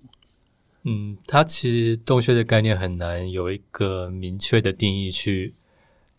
[0.85, 5.55] 嗯，它其实洞穴的概念很难有一个明确的定义去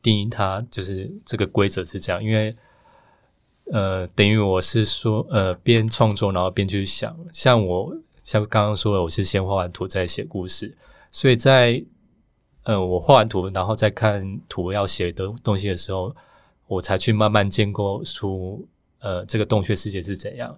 [0.02, 2.56] 定义它，就是这个规则是这样，因为
[3.72, 10.78] 呃，等于我是说呃，边创作然后边去想，像我像刚刚说的，我是先画完图再写故事。
[11.10, 11.82] 所以在
[12.68, 16.14] 呃，我画完图，然后再看图要写的东西的时候，
[16.68, 18.68] 我才去慢慢建构出
[19.00, 20.54] 呃这个洞穴世界是怎样。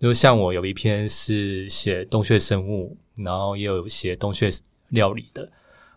[0.00, 4.50] 就像我有一篇是写洞穴生物，然后也有写洞穴
[4.88, 5.48] 料理的。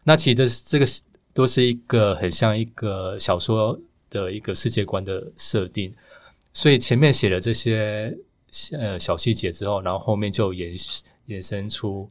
[0.04, 0.86] 那其实这这个
[1.34, 3.76] 都是一个很像一个小说
[4.08, 5.92] 的一个世界观的设定。
[6.54, 8.16] 所以前面写了这些
[8.74, 10.76] 呃小细节之后，然后后面就延
[11.26, 12.08] 延伸出。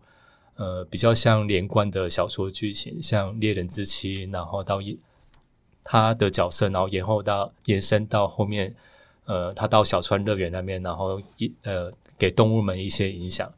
[0.59, 4.81] 呃比较像连贯的小说剧情，像《猎人之妻》，然后到
[5.83, 8.75] 他的角色，然后延后到延伸到后面，
[9.25, 13.51] 呃，他到小川乐园那边，然后一呃给动物们一些影响。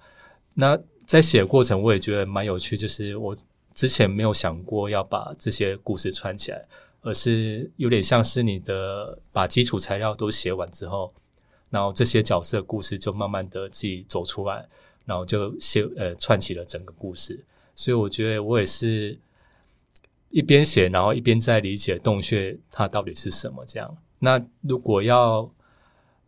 [0.55, 3.35] 那在写过程，我也觉得蛮有趣，就是我
[3.73, 6.65] 之前没有想过要把这些故事串起来，
[7.01, 11.13] 而是有点像是你的把基础材料都写完之后。
[11.71, 14.69] 然后这些角色故事就慢慢的自己走出来，
[15.11, 17.45] 然后就写呃串起了整个故事。
[17.75, 19.19] 所以我觉得我也是
[20.29, 23.97] 一边写，然后一边在理解洞穴它到底是什么这样。
[24.21, 25.51] 那如果要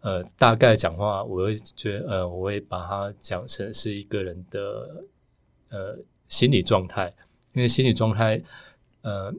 [0.01, 5.05] 呃大概讲话，我会觉得呃我会把它讲成是一个人的
[5.71, 7.15] 呃心理状态，
[7.53, 8.43] 因为心理状态
[9.03, 9.33] 呃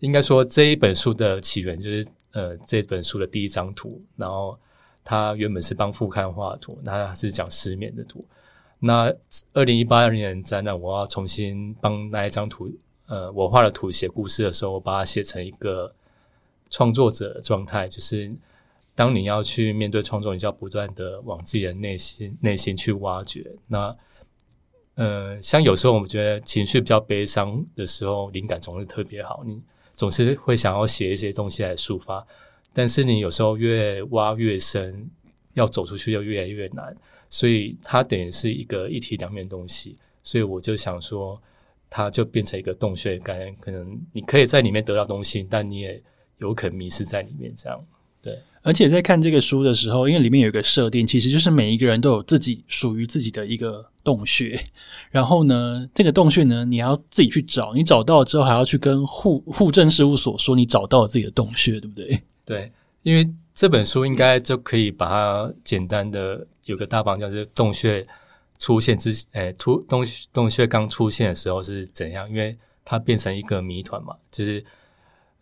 [0.00, 4.58] 应该说这一本书的起源就是呃这本书的第一张图，然后。
[5.02, 8.22] 它原本是帮副刊画图，那是讲失眠的图。
[8.80, 9.14] 那
[9.52, 12.70] 二零一八年展览，我要重新帮那一张图，
[13.06, 15.94] 呃，我画的图写故事的时候，我把它写成一个
[16.70, 18.32] 创作者的状态，就是
[18.94, 23.52] 当你要去面对创作，你就要不断的往自己的内心内心去挖掘。
[23.66, 23.94] 那
[24.94, 29.60] 呃，像有时候我们觉得情绪比较悲伤的时候，灵感总是特别好，你
[29.94, 32.26] 总是会想要写一些东西来抒发。
[32.72, 35.10] 但是你有时候越挖越深，
[35.54, 36.96] 要走出去就越来越难，
[37.30, 39.96] 所以它等于是一个一体两面东西。
[40.22, 41.40] 所以我就想说，
[41.88, 46.02] 它就变成一个洞穴感，可能你可以在里面得到东西，但你也
[46.36, 47.50] 有可能迷失在里面。
[47.56, 47.82] 这样
[48.22, 48.38] 对。
[48.62, 54.62] 而且在看这个书的时候，因为里面有一个设定，其实就是每一个人都有自己属于自己的一个洞穴。
[55.10, 62.20] 然后呢，这个洞穴呢，你要自己去找，你找到之后还要去跟户户政事务所说你找到了自己的洞穴，对不对？
[62.44, 62.70] 对，
[63.02, 68.06] 因为这本书应该就可以把它简单的有个大方向，就是洞穴
[68.58, 72.28] 出现之，诶，突洞洞穴刚出现的时候是怎样？
[72.30, 74.64] 因为它变成一个谜团嘛，就是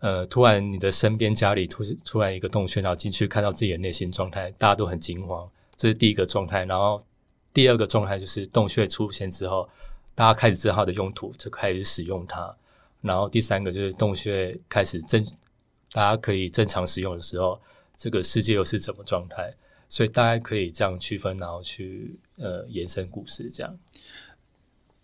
[0.00, 6.64] 呃，突然你的身边家里突突然一个洞穴，然后进去看到自己的内心状态，大家都很惊慌，这是第一个状态。
[6.64, 7.04] 然后
[7.52, 9.68] 第二个状态就是洞穴出现之后，
[10.14, 12.54] 大家开始知道它的用途，就开始使用它。
[13.00, 15.24] 然后第三个就是洞穴开始正。
[15.90, 17.58] 大家可以正常使用的时候，
[17.96, 19.54] 这个世界又是怎么状态？
[19.88, 23.48] 所以大家可以这样区分，然后去呃延伸故事。
[23.50, 23.74] 这样，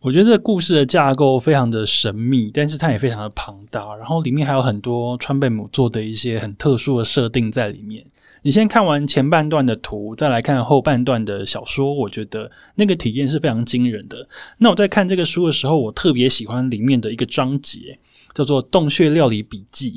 [0.00, 3.94] 我觉得这个故事的架构非常的神秘，但是它也非常的庞大。
[3.96, 8.04] 然后里面还有很多川贝母做的一些很特殊的设定在里面。
[8.42, 14.28] 你先看完前半段的图，再来看后半段的小说，我觉得那个体验是非常惊人的。
[14.58, 17.98] 那我在看这个书的时候，我特别喜欢里面的一个章节，
[18.34, 19.90] 叫做《洞穴料理笔记》。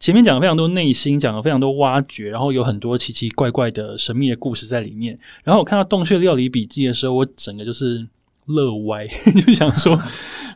[0.00, 5.16] 前面讲了非常多内心，讲了非常多挖掘，然后有很多奇奇怪怪的神秘的故事在里面。
[5.44, 8.08] 然后我看到《洞穴料理笔记》的时候，我整个就是
[8.46, 9.06] 乐歪，
[9.46, 10.00] 就想说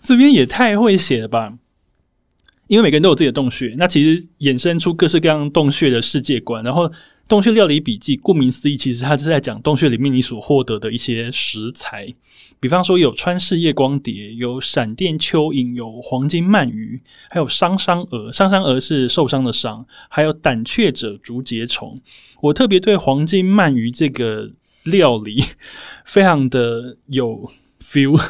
[0.03, 1.53] 这边也太会写了吧！
[2.69, 6.91] 因为每个人都有自己的洞穴，那其实衍生出各式各样洞穴的世界观，然后。
[7.27, 12.07] 洞穴料理笔记，顾名思义，其实它是在讲洞穴里面你所获得的一些食材，
[12.61, 17.01] 比方说有川式夜光蝶，有闪电蚯蚓，有黄金鳗鱼，
[17.31, 18.31] 还有伤伤蛾。
[18.31, 21.97] 伤伤蛾是受伤的伤，还有胆怯者竹节虫。
[22.43, 24.51] 我特别对黄金鳗鱼这个
[24.85, 25.43] 料理
[26.05, 27.51] 非常的有
[27.83, 28.23] feel。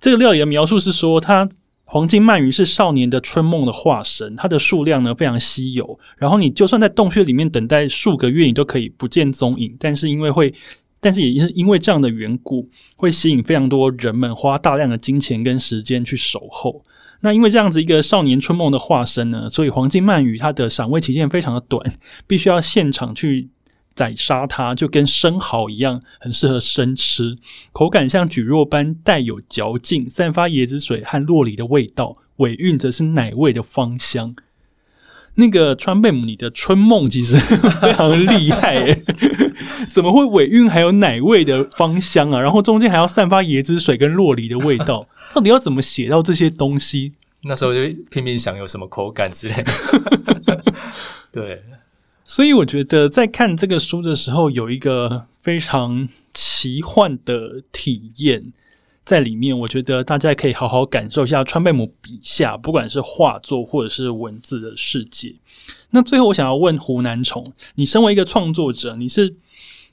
[0.00, 1.48] 这个料理的描述是说它。
[1.92, 5.98] 黄金鳗鱼是少年的春梦的化身，它的数量呢非常稀有。
[6.16, 9.76] 然后你就算在洞穴里面等待数个月，你都可以不见踪影。
[9.76, 10.54] 但是因为会，
[11.00, 16.84] 但是也是因为这样的缘故，会吸引非常多人们花大量的金钱跟时间去守候。
[17.22, 21.92] 那因为这样子一个少年春梦的化身呢，所以黄金鳗鱼它的赏味期限非常的短，
[22.28, 23.48] 必须要现场去。
[24.00, 27.36] 宰杀它就跟生蚝一样，很适合生吃，
[27.70, 34.34] 口感像蒟蒻般带有嚼劲，散发椰子水和洛梨的味道，尾韵则是奶味的芳香。
[35.34, 39.02] 那个川贝母，你的春梦其实非常厉害，
[39.92, 42.40] 怎么会尾韵还有奶味的芳香啊？
[42.40, 47.12] 然后中间还要散发椰子水跟洛梨的味道，到底要怎么写到这些东西？
[47.42, 47.80] 那时候就
[48.10, 50.64] 拼命想有什么口感之类的，
[51.30, 51.62] 对。
[52.30, 58.52] 所以我觉得在看这个书的时候，有一个非常奇幻的体验
[59.04, 59.58] 在里面。
[59.58, 65.34] 我觉得大家可以好好感受一下川贝母笔下，不管是画作或者是文字的世界。
[65.90, 69.34] 那最后，我想要问湖南虫，你身为一个创作者，你是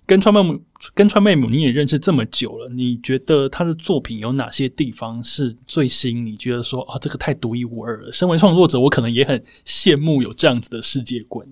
[0.06, 0.62] 跟川贝母
[0.94, 6.24] 跟川贝母你也认识这么久了，你觉得他的作品有哪些地方是最新？
[6.24, 8.12] 你觉得说啊，这个太独一无二了。
[8.12, 11.48] 身为创作者，我可能也很羡慕有这样子的世界观。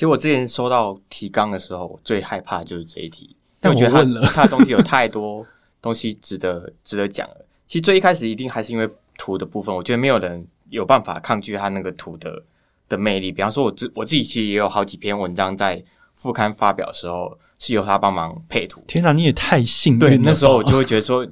[0.00, 5.46] 其实我之前收到提纲的时候，我最害怕的就是这一题，但我觉得他他的东西有太多
[5.82, 7.44] 东西值得值得讲了。
[7.66, 8.88] 其实最一开始一定还是因为
[9.18, 12.42] 图的部分，我觉得没有人有办法抗拒他那个图的
[12.88, 13.30] 的魅力。
[13.30, 15.84] 比方说，我自我自己其实也有好几篇文章在
[16.14, 18.82] 副刊发表的时候是由他帮忙配图。
[18.88, 21.26] 天哪，你也太幸运对，那时候我就会觉得说，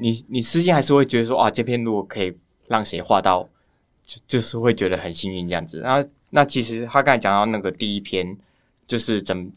[0.00, 2.32] 你你私信还是会觉得说，啊，这篇如果可以
[2.68, 3.48] 让谁画到，
[4.04, 5.78] 就就是会觉得很幸运这样子。
[5.78, 8.36] 然后，那其实他刚才讲到那个第一篇，
[8.86, 9.52] 就是整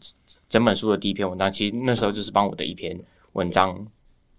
[0.46, 2.98] 整本书的第一篇文章，其实那时候就是帮我的一篇
[3.32, 3.86] 文章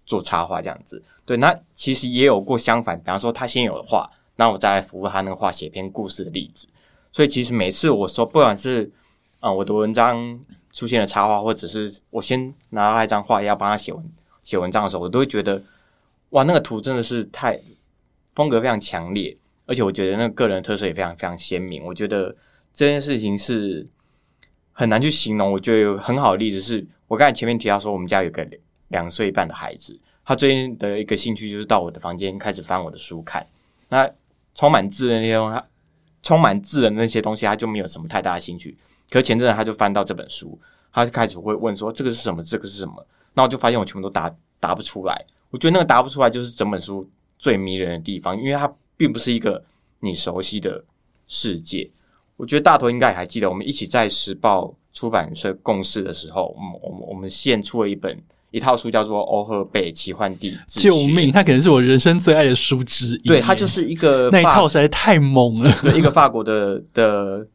[0.06, 1.02] 做插画这样子。
[1.26, 6.68] 对，那其实也有过相反，比方说他先有的画，那我再来服务他那个画，写篇故事的例子。
[7.10, 8.90] 所以其实每次我说，不管是
[9.40, 10.40] 啊、我的文章
[10.72, 14.10] 出现了插画，或者是我先拿到一张画要帮他写文
[14.42, 15.60] 写文章的时候，我都会觉得
[16.30, 17.60] 哇，那个图真的是太
[18.34, 19.36] 风格非常强烈，
[19.68, 21.84] 而且我觉得那个个人特色也非常非常鲜明。
[21.84, 22.34] 我觉得
[22.72, 23.86] 这件事情是
[24.72, 25.52] 很难去形容。
[25.52, 28.48] 我觉得有很好的例子是，我刚才前面提到说，我们家有个
[28.88, 33.46] 两岁半的孩子，他最近的一个兴趣就是到我的房间开始翻我的书看。
[33.90, 34.10] 那
[34.54, 35.68] 充满字的那些东西，他
[36.22, 38.76] 充满字的那些东西，他就没有什么太大的兴趣。
[39.10, 40.58] 可是前阵子他就翻到这本书，
[40.92, 42.42] 他就开始会问说：“这个是什么？
[42.42, 45.26] 这个是什么？”那我就发现我全部都答答不出来。
[45.50, 47.08] 我觉得那个答不出来就是整本书
[47.38, 49.64] 最迷人的地方，因为它并不是一个
[50.00, 50.84] 你熟悉的
[51.26, 51.90] 世界。
[52.36, 61.32] 我觉得大头应该还记得，我们一起在时报出版社共事的时候，我们我们我们献出了一本一套书，叫做《欧赫贝奇幻地救命！！
[61.32, 63.28] 它可能是我人生最爱的书之一。
[63.28, 65.72] 对，它就是一个那一套实在太猛了。
[65.82, 67.46] 对一个法国的的，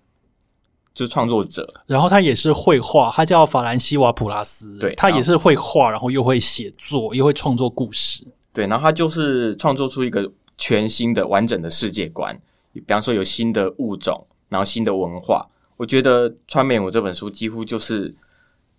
[0.94, 4.78] 就是创作者，然后他也是绘画，他叫法兰西瓦普拉斯。
[4.78, 8.24] 对他也是绘画，然后又会写作，又会创作故事。
[8.52, 12.40] 对，然后他就是创作出一个全新的完整的世界观，
[12.74, 15.48] 比方说有新的物种，然后新的文化。
[15.78, 18.14] 我觉得《川美我这本书几乎就是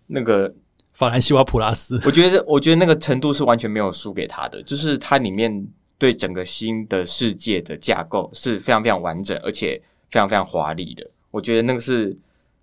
[0.07, 0.55] 那个，
[0.93, 5.67] 法兰西瓦普拉斯， 我觉得我觉得那个程度是完全没有输给他的，就是它里面
[5.99, 11.11] 对整个新的世界的架构是非常非常完整，而且非常非常华丽的。
[11.33, 12.17] 我觉得那个是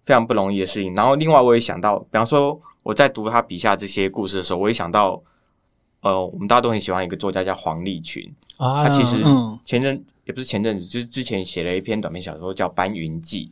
[0.06, 0.96] 非常不容易的事情。
[0.96, 5.22] 然后另外我也想到，比方说我在读他笔下这些故事的时候，我也想到，
[6.02, 8.34] 呃，我们大家都很喜欢一个作家叫黄立群。
[8.58, 13.46] 啊，他其实嗯，前阵也不是前阵子，就是之前写了一篇短篇小说叫《搬云记》，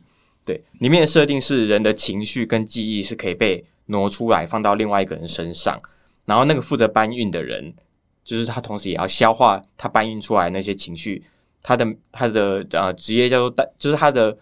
[0.44, 5.80] 对，里面的设定是人的情绪跟记忆是可以被挪出来放到另外一个人身上，
[6.24, 7.74] 然后那个负责搬运的人，
[8.22, 11.24] 就是他同时也要消化他搬运出来那些情绪，
[11.62, 14.36] 他的他的呃职业叫做代，就是他的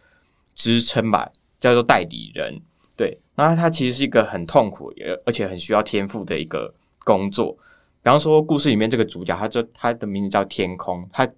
[0.55, 2.61] 职称吧，叫做代理人，
[2.95, 7.57] 对，那他其实是一个很痛苦，也而且很需要天赋的一个工作。
[8.01, 11.07] 比方说，故事里面这个主角，他就他的名字叫天空。
[11.13, 11.29] 他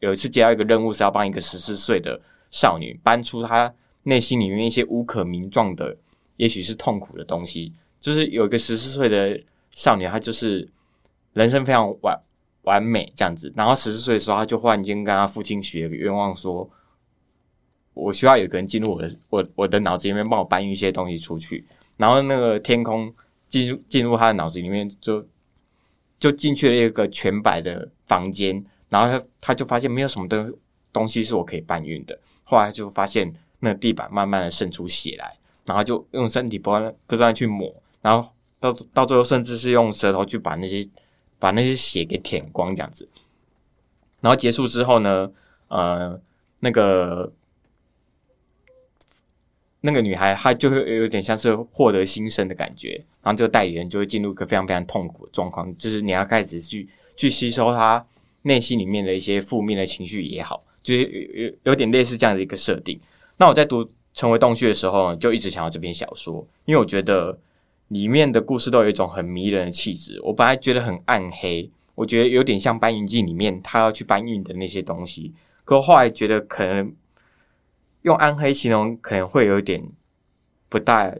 [0.00, 3.72] 有一次接到一个任务，是要帮一个十四岁的少女搬出她
[4.04, 5.96] 内心里面一些无可名状的，
[6.36, 7.72] 也许是痛苦的东西。
[7.98, 9.38] 就是有一个十四岁的
[9.72, 10.68] 少女，她就是
[11.32, 12.18] 人生非常完
[12.62, 13.52] 完美这样子。
[13.56, 16.68] 然后十四岁的时候，她就忽然间跟她父亲许了个愿望，说
[17.94, 21.66] ：“我需要有个人进入我的我我的脑子里面，帮我搬运一些东西出去。”
[21.96, 23.12] 然后那个天空
[23.48, 24.88] 进入进入她的脑子里面。
[25.00, 25.26] 就
[26.20, 30.54] 就进去了一个全白的房间，然后他他就发现没有什么东
[30.92, 32.16] 东西是我可以搬运的。
[32.44, 40.86] 后来就发现那地板慢慢的渗出血来，然后就用身体不断不断去抹，然后到到最后甚至是用舌头去把那些
[41.38, 43.08] 把那些血给舔光这样子。
[44.20, 45.30] 然后结束之后呢，
[45.68, 46.20] 呃，
[46.58, 47.32] 那个
[49.82, 58.04] 那个女孩她就会有点像是获得新生的感觉，然后这个代理人就会进入一个非常非常痛苦的状况，就是你要开始去去吸收她
[58.42, 63.00] 内心里面的一些负面的情绪也好，就是有有有点类似这样的一个设定。
[63.36, 67.38] 那我在读《成为洞穴》的时候，就一直想要这篇小说，因为我觉得
[67.88, 70.20] 里面的故事都有一种很迷人的气质。
[70.22, 75.32] 我本来觉得很暗黑，我觉得有点像《搬运记》里面他要去搬运的那些东西，
[75.64, 76.92] 可后来觉得可能
[78.02, 79.82] 用暗黑形容可能会有一点
[80.68, 81.14] 不大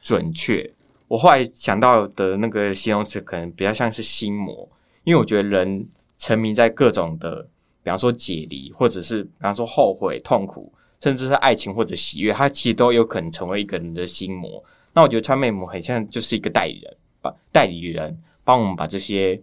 [0.00, 0.72] 准确。
[1.08, 4.68] 我后来想到的那个形容词，可能比较像是心魔，
[5.04, 7.42] 因为我觉得人沉迷在各种的，
[7.82, 14.62] 比方说解离，或者是比方说后悔、痛苦，甚至是爱情或者喜悦，它其实都有可能成为一个人的心魔。
[14.92, 19.40] 那我觉得川妹魔很像就是一个代理人，把代理人帮我们把这些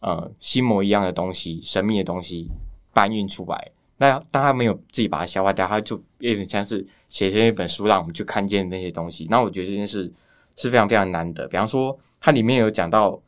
[0.00, 2.50] 呃心魔一样的东西、神秘的东西
[2.92, 3.70] 搬运出来。
[3.96, 9.26] 那当他没有自己把它消化掉，他就有点像是写成一本书，让我们去看见那些东西。
[9.30, 10.12] 那我觉得这件事
[10.56, 11.46] 是非常非常难的。
[11.48, 13.20] 比方说，它里面有讲到，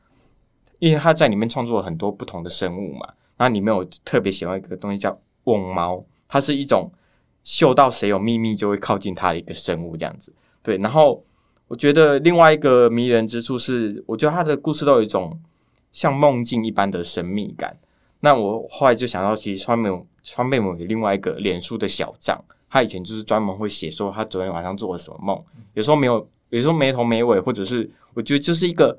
[0.79, 6.91] 因为他在里面创作了很多不同的生物嘛，那里面有特别喜欢一个东西叫瓮猫，它是一种
[7.45, 10.35] 嗅到谁有秘密就会靠近它的一个生物，这样子。
[10.63, 11.25] 对，然后
[11.69, 15.41] 我觉得另外一个迷人之处是，我觉得他的故事都有一种
[15.93, 17.79] 像梦境一般的神秘感。
[18.21, 19.89] 那我后来就想到，其实川美
[20.29, 22.37] 川贝母有另外一个脸书的小账，
[22.69, 25.41] 他以前就是专门会写说他昨天晚上做了什么梦，
[25.75, 28.99] 有时候没有，有时候没头没尾，或者是我觉得就是一个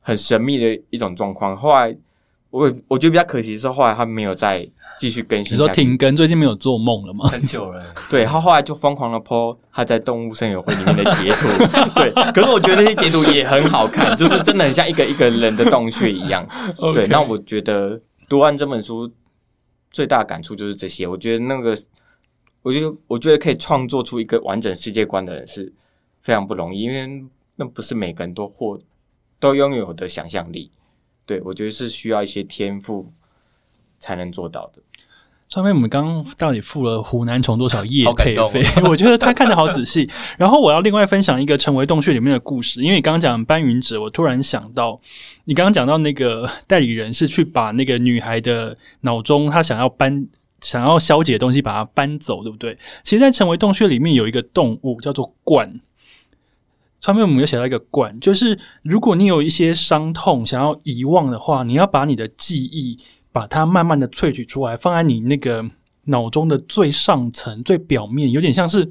[0.00, 1.54] 很神秘的一种状况。
[1.54, 1.94] 后来
[2.48, 4.66] 我我觉得比较可惜是后来他没有再
[4.98, 7.28] 继续更新你说，停更，最近没有做梦了吗？
[7.28, 11.48] 很久了， 对他后来就疯狂的 po 他在动物森友会里面的截图，
[11.94, 16.46] 对，可是我觉得那些截图也很好看，就是真的很像一个一个人的洞穴一样。
[16.94, 19.10] 对那我觉得读完这本书
[19.92, 21.06] 最大的感触就是这些。
[21.06, 21.78] 我觉得那个，
[22.62, 25.72] 我就我觉得可以创作出一个完整世界观的人是
[26.20, 27.24] 非常不容易，因为
[27.56, 28.78] 那不是每个人都获
[29.38, 30.70] 都拥有的想象力。
[31.24, 33.12] 对我觉得是需要一些天赋
[33.98, 34.82] 才能做到的。
[35.52, 38.80] 川妹，我们刚刚到底付了湖南虫多少业好感动配费？
[38.88, 40.08] 我觉得他看的好仔细。
[40.38, 44.98] 然后我要另外分享一个成为洞穴里面的故事，因为你刚刚讲搬云者，我突然想到，
[45.44, 50.26] 你刚刚讲到那个代理人是去把那个女孩的脑中她想要搬。
[50.62, 52.78] 想要消解的东西，把它搬走，对不对？
[53.02, 55.68] 其实，在成为洞穴里面有一个动物叫做鹳。
[57.00, 62.96] 川妹，我们有写到一个罐，就是如果你有一些伤痛想要遗忘的话，你要把你的记忆
[63.32, 65.64] 把它慢慢的萃取出来，放在你那个
[66.04, 68.88] 脑中的最上层、最表面，有点像是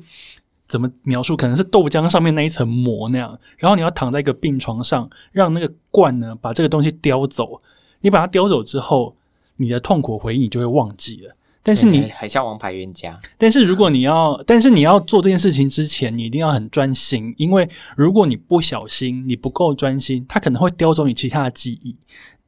[0.67, 1.37] 怎么描述？
[1.37, 3.37] 可能是豆浆上面那一层膜那样。
[3.57, 7.61] 然后你要躺在一个病床上，让那个罐呢把这个东西叼走。
[8.01, 9.15] 你把它叼走之后，
[9.57, 11.33] 你的痛苦回忆你就会忘记了。
[11.63, 21.95] 但是你很像王牌冤家，但是如果你要，但是你要做这件事情之前，你一定要很专心，因为如果你不小心，你不够专心，它可能会叼走你其他的记忆。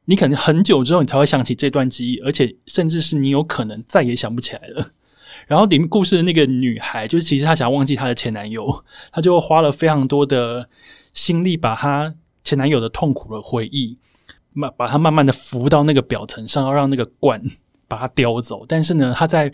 [0.06, 4.90] 你可能很久之后，你才会想起这段记忆，而且甚至是你有可能再也想不起来了。
[5.48, 10.68] 然后里面故事的那个女孩，就是其实她想要忘记她的前男友，她就花了非常多的
[11.12, 13.98] 心力，把她前男友的痛苦的回忆，
[14.52, 17.42] 慢把她慢慢的浮到那个表层上，要让那个罐
[17.88, 18.64] 把它叼走。
[18.66, 19.52] 但是呢，她在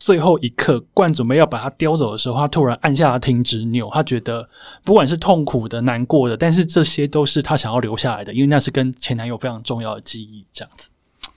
[0.00, 3.90] 最后一刻，罐准备要把它叼走的时候，他突然按下了停止钮。
[3.92, 4.48] 她觉得
[4.82, 10.46] 不管是痛苦的、难过的，但是这些都是他想要留下来的，因为那是跟前男友非常重要的记忆。
[10.52, 10.88] 这样子，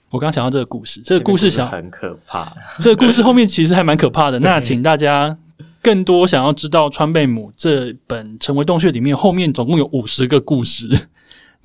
[0.08, 2.50] 我刚刚想到这个故事，这个故事想很可怕。
[2.80, 4.40] 这个故事后面其实还蛮可怕的。
[4.40, 5.36] 那请大家
[5.82, 10.88] 更多想要知道川贝母这本《成为洞穴》里面后面总共有五十个故事，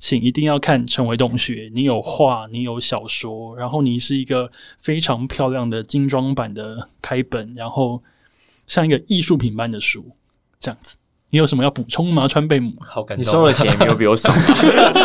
[0.00, 1.68] 请一定要看《成为洞穴》。
[1.72, 8.02] 你有画，你有小说，然后你是一个非常漂亮的精装版的开本，然后
[8.66, 10.04] 像一个艺术品般的书，
[10.58, 10.96] 这样子。
[11.32, 12.72] 你有什么要补充吗，川贝母？
[12.80, 13.24] 好感动。
[13.24, 14.32] 你收了钱也没有比我少，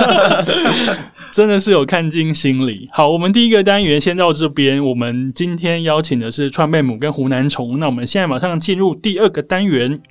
[1.32, 2.90] 真的是有看进心里。
[2.92, 4.84] 好，我们第一个单元先到这边。
[4.84, 10.02] 我们今天邀请的是川贝母跟湖南虫，那我们现在马上进入第二个单元。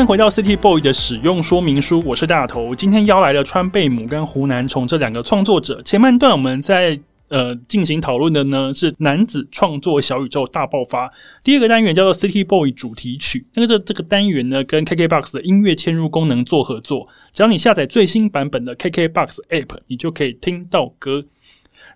[0.00, 2.74] 欢迎回到 City Boy 的使用说明书，我是大头。
[2.74, 5.82] 今天邀来了川贝母跟湖南虫这两个创作者。
[5.82, 6.98] 前半段我们在
[7.28, 11.12] 呃进行讨论的呢是男子创作小宇宙大爆发，
[11.44, 13.46] 第二个单元叫做 City Boy 主题曲。
[13.52, 21.26] 那个这这个单元呢跟 KKBox 的音乐嵌入功能做合作，只要你下载最新版本的 KKBox App，你就可以听到歌。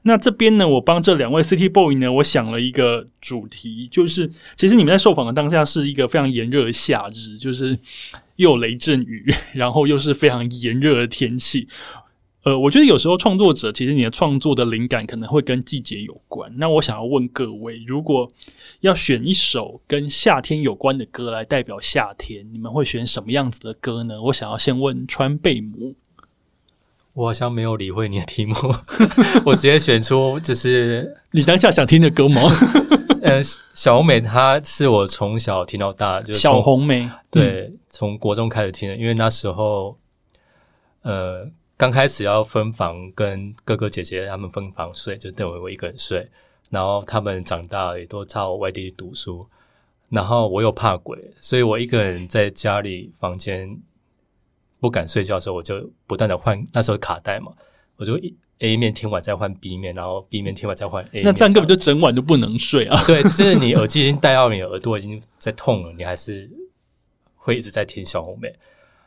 [0.07, 7.79] 那这边呢，我帮这两位 City Boy 呢，我想了一个主题，就是其实你们在受访的当下是一个非常炎热的夏日，就是
[8.37, 11.67] 又有雷阵雨， 然后又是非常炎热的天气。
[12.43, 16.53] 呃，我觉得有时候创作者其实你的创作的灵感可能会跟季节有关。
[16.59, 18.31] 那我想要问各位，如果
[18.81, 24.21] 要选一首跟夏天有关的歌来代表夏天，你们会选什么样子的歌呢？
[24.25, 25.97] 我想要先问川贝母。
[27.15, 28.55] 我好像没有理会你的题目，
[29.47, 32.43] 我直接选出就是 你当下想听的歌吗？
[33.23, 33.41] 呃，
[33.73, 39.97] 小红美她是我从小听到大，就是小红梅，对，从国中开始听的，因为那时候
[41.03, 46.29] 呃刚开始要分房，跟哥哥姐姐他们分房睡，就等我我一个人睡，
[46.69, 49.47] 然后他们长大也都到外地去读书，
[50.11, 53.79] 然后我又怕鬼，所以我一个人在家里房间
[54.85, 57.51] 不敢睡觉的时候，我就不断的换那时候卡带嘛，
[57.97, 61.25] 我就一 A 面听完再换 B 面，然后 B 面听完再换 A 面。
[61.25, 63.03] 那这样根本就整晚都不能睡啊！
[63.07, 66.51] 对，就是你耳机已经戴到你耳朵已经在痛了，你还是
[67.35, 68.55] 会一直在听小红妹，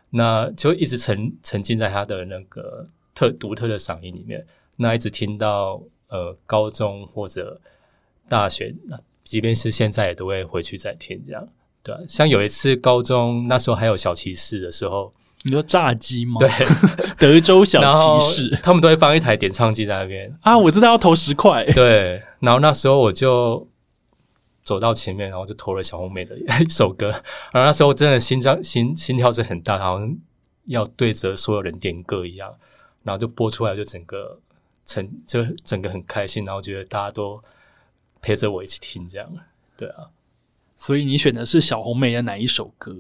[0.10, 4.44] 那就一直沉沉浸在她的那个特独特的嗓音里面，
[4.78, 7.62] 那一直听到呃高中或者
[8.28, 11.48] 大学，那即便是现在也都会回去再听这样。
[11.84, 15.14] 对啊，像有一次高中那时候还有小骑士的时候，
[15.48, 16.36] 你说炸鸡吗？
[16.40, 16.50] 对，
[17.18, 17.82] 德州小
[18.20, 18.60] 骑士。
[18.62, 23.68] 他们都会放一台点唱机在那边，啊，我知道要投十块，对，然后那时候我就
[24.64, 27.08] 走到前面，然后就投了小红梅的一首歌，
[27.52, 30.16] 然后那时候真的心脏心心跳是很大，好像
[30.66, 32.54] 要对着所有人点歌一样，
[33.04, 34.40] 然后就播出来，就整个
[34.84, 37.42] 成就整个很开心，然后觉得大家都
[38.22, 39.30] 陪着我一起听，这样，
[39.78, 40.08] 对啊。
[40.76, 42.94] 所以你选的是小红梅的哪一首歌？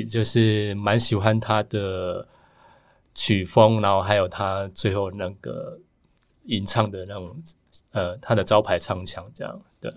[0.00, 2.26] 实就是蛮喜欢他的
[3.14, 5.78] 曲风，然后还有他最后那个
[6.44, 7.42] 吟唱的那种
[7.92, 9.96] 呃他的招牌唱腔，这样，对啊。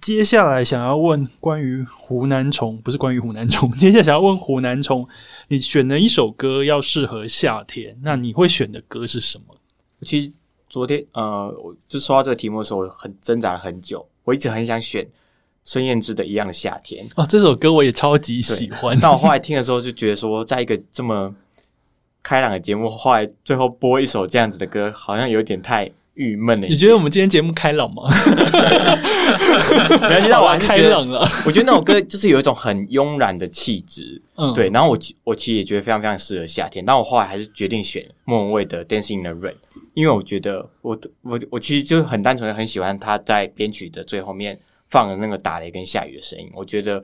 [0.00, 3.70] 接下来想要问关于湖南虫，不是关于湖南虫。
[3.78, 5.06] 接下来想要问湖南虫，
[5.48, 9.56] 你选了一首歌要适合夏天，那你会选的歌是什么？
[10.00, 10.32] 其实
[10.68, 14.08] 昨天呃，我就收到这个题目的时候，我很挣扎了很久。
[14.24, 15.06] 我一直很想选
[15.64, 18.98] 孙燕姿的《一样的夏天》，哦，这首歌我也超级喜欢。
[19.00, 21.34] 但我后来听的时候就觉得说，在一个这么
[22.22, 26.66] 开朗的节目，后来最后播一首这样子的歌，好像有点太郁闷了。
[26.66, 28.02] 你觉得我们今天节目开朗吗？
[29.88, 31.20] 没关系，但我还是开觉得 朗了。
[31.46, 34.68] 我觉得那首歌就是有一种很慵懒的气质， 嗯，对。
[34.70, 39.52] 然后我其我其实也觉得非常非常适合夏天，但我后来还是决定选莫文蔚的《Dancing in the Rain》，
[39.94, 44.58] 因为我觉得我我我其实就很单纯的很喜欢他在编曲的最后面
[44.92, 47.02] 放的那个打雷跟下雨的声音，我觉得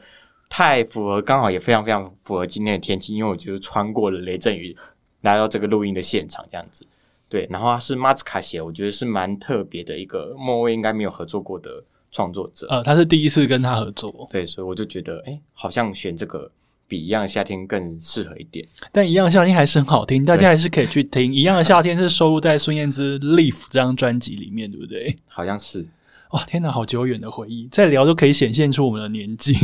[0.50, 4.76] 太符合，刚好也非常非常符合今天的天气，因为我就是穿过了雷阵雨
[5.22, 6.86] 来到这个录音的现场这样子。
[7.30, 12.66] 对，然后他是马兹卡写，我觉得是蛮特别的一个莫威应该没有合作过的创作者。
[12.68, 16.50] 呃，他是第一次跟他合作，对，所以我就觉得，哎、好像选这个
[16.86, 18.66] 比一样的夏天更适合一点。
[18.92, 21.32] 但一样的夏天还是很好听，大家还是可以去听。
[21.34, 25.14] 一样的夏天是收录在孙燕姿《Leaf》这张专辑里面，对不对？
[25.26, 25.86] 好像是，
[26.32, 29.54] 哇，天哪，好久远的回忆，再聊都可以显现出我们的年纪。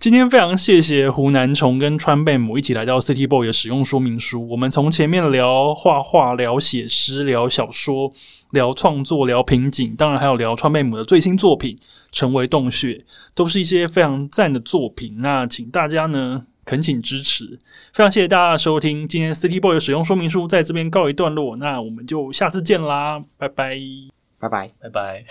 [0.00, 4.46] 今天非常谢谢湖南虫跟川贝母一起来到 City Boy 的使用说明书。
[4.48, 8.12] 我们从前面聊画画、聊写诗、聊小说、
[8.50, 11.76] 聊创作、聊瓶颈，当然还有聊川贝母的最新作品
[12.10, 12.94] 《成为洞穴》，
[13.34, 15.20] 都是一些非常赞的作品。
[15.20, 17.58] 那请大家呢恳请支持。
[17.92, 23.76] 非常谢谢大家的收听今天 city boy 的使用说明书在这边告一段落那我们就下次见啦拜拜。
[24.38, 24.70] 拜拜。
[24.80, 25.24] 拜拜。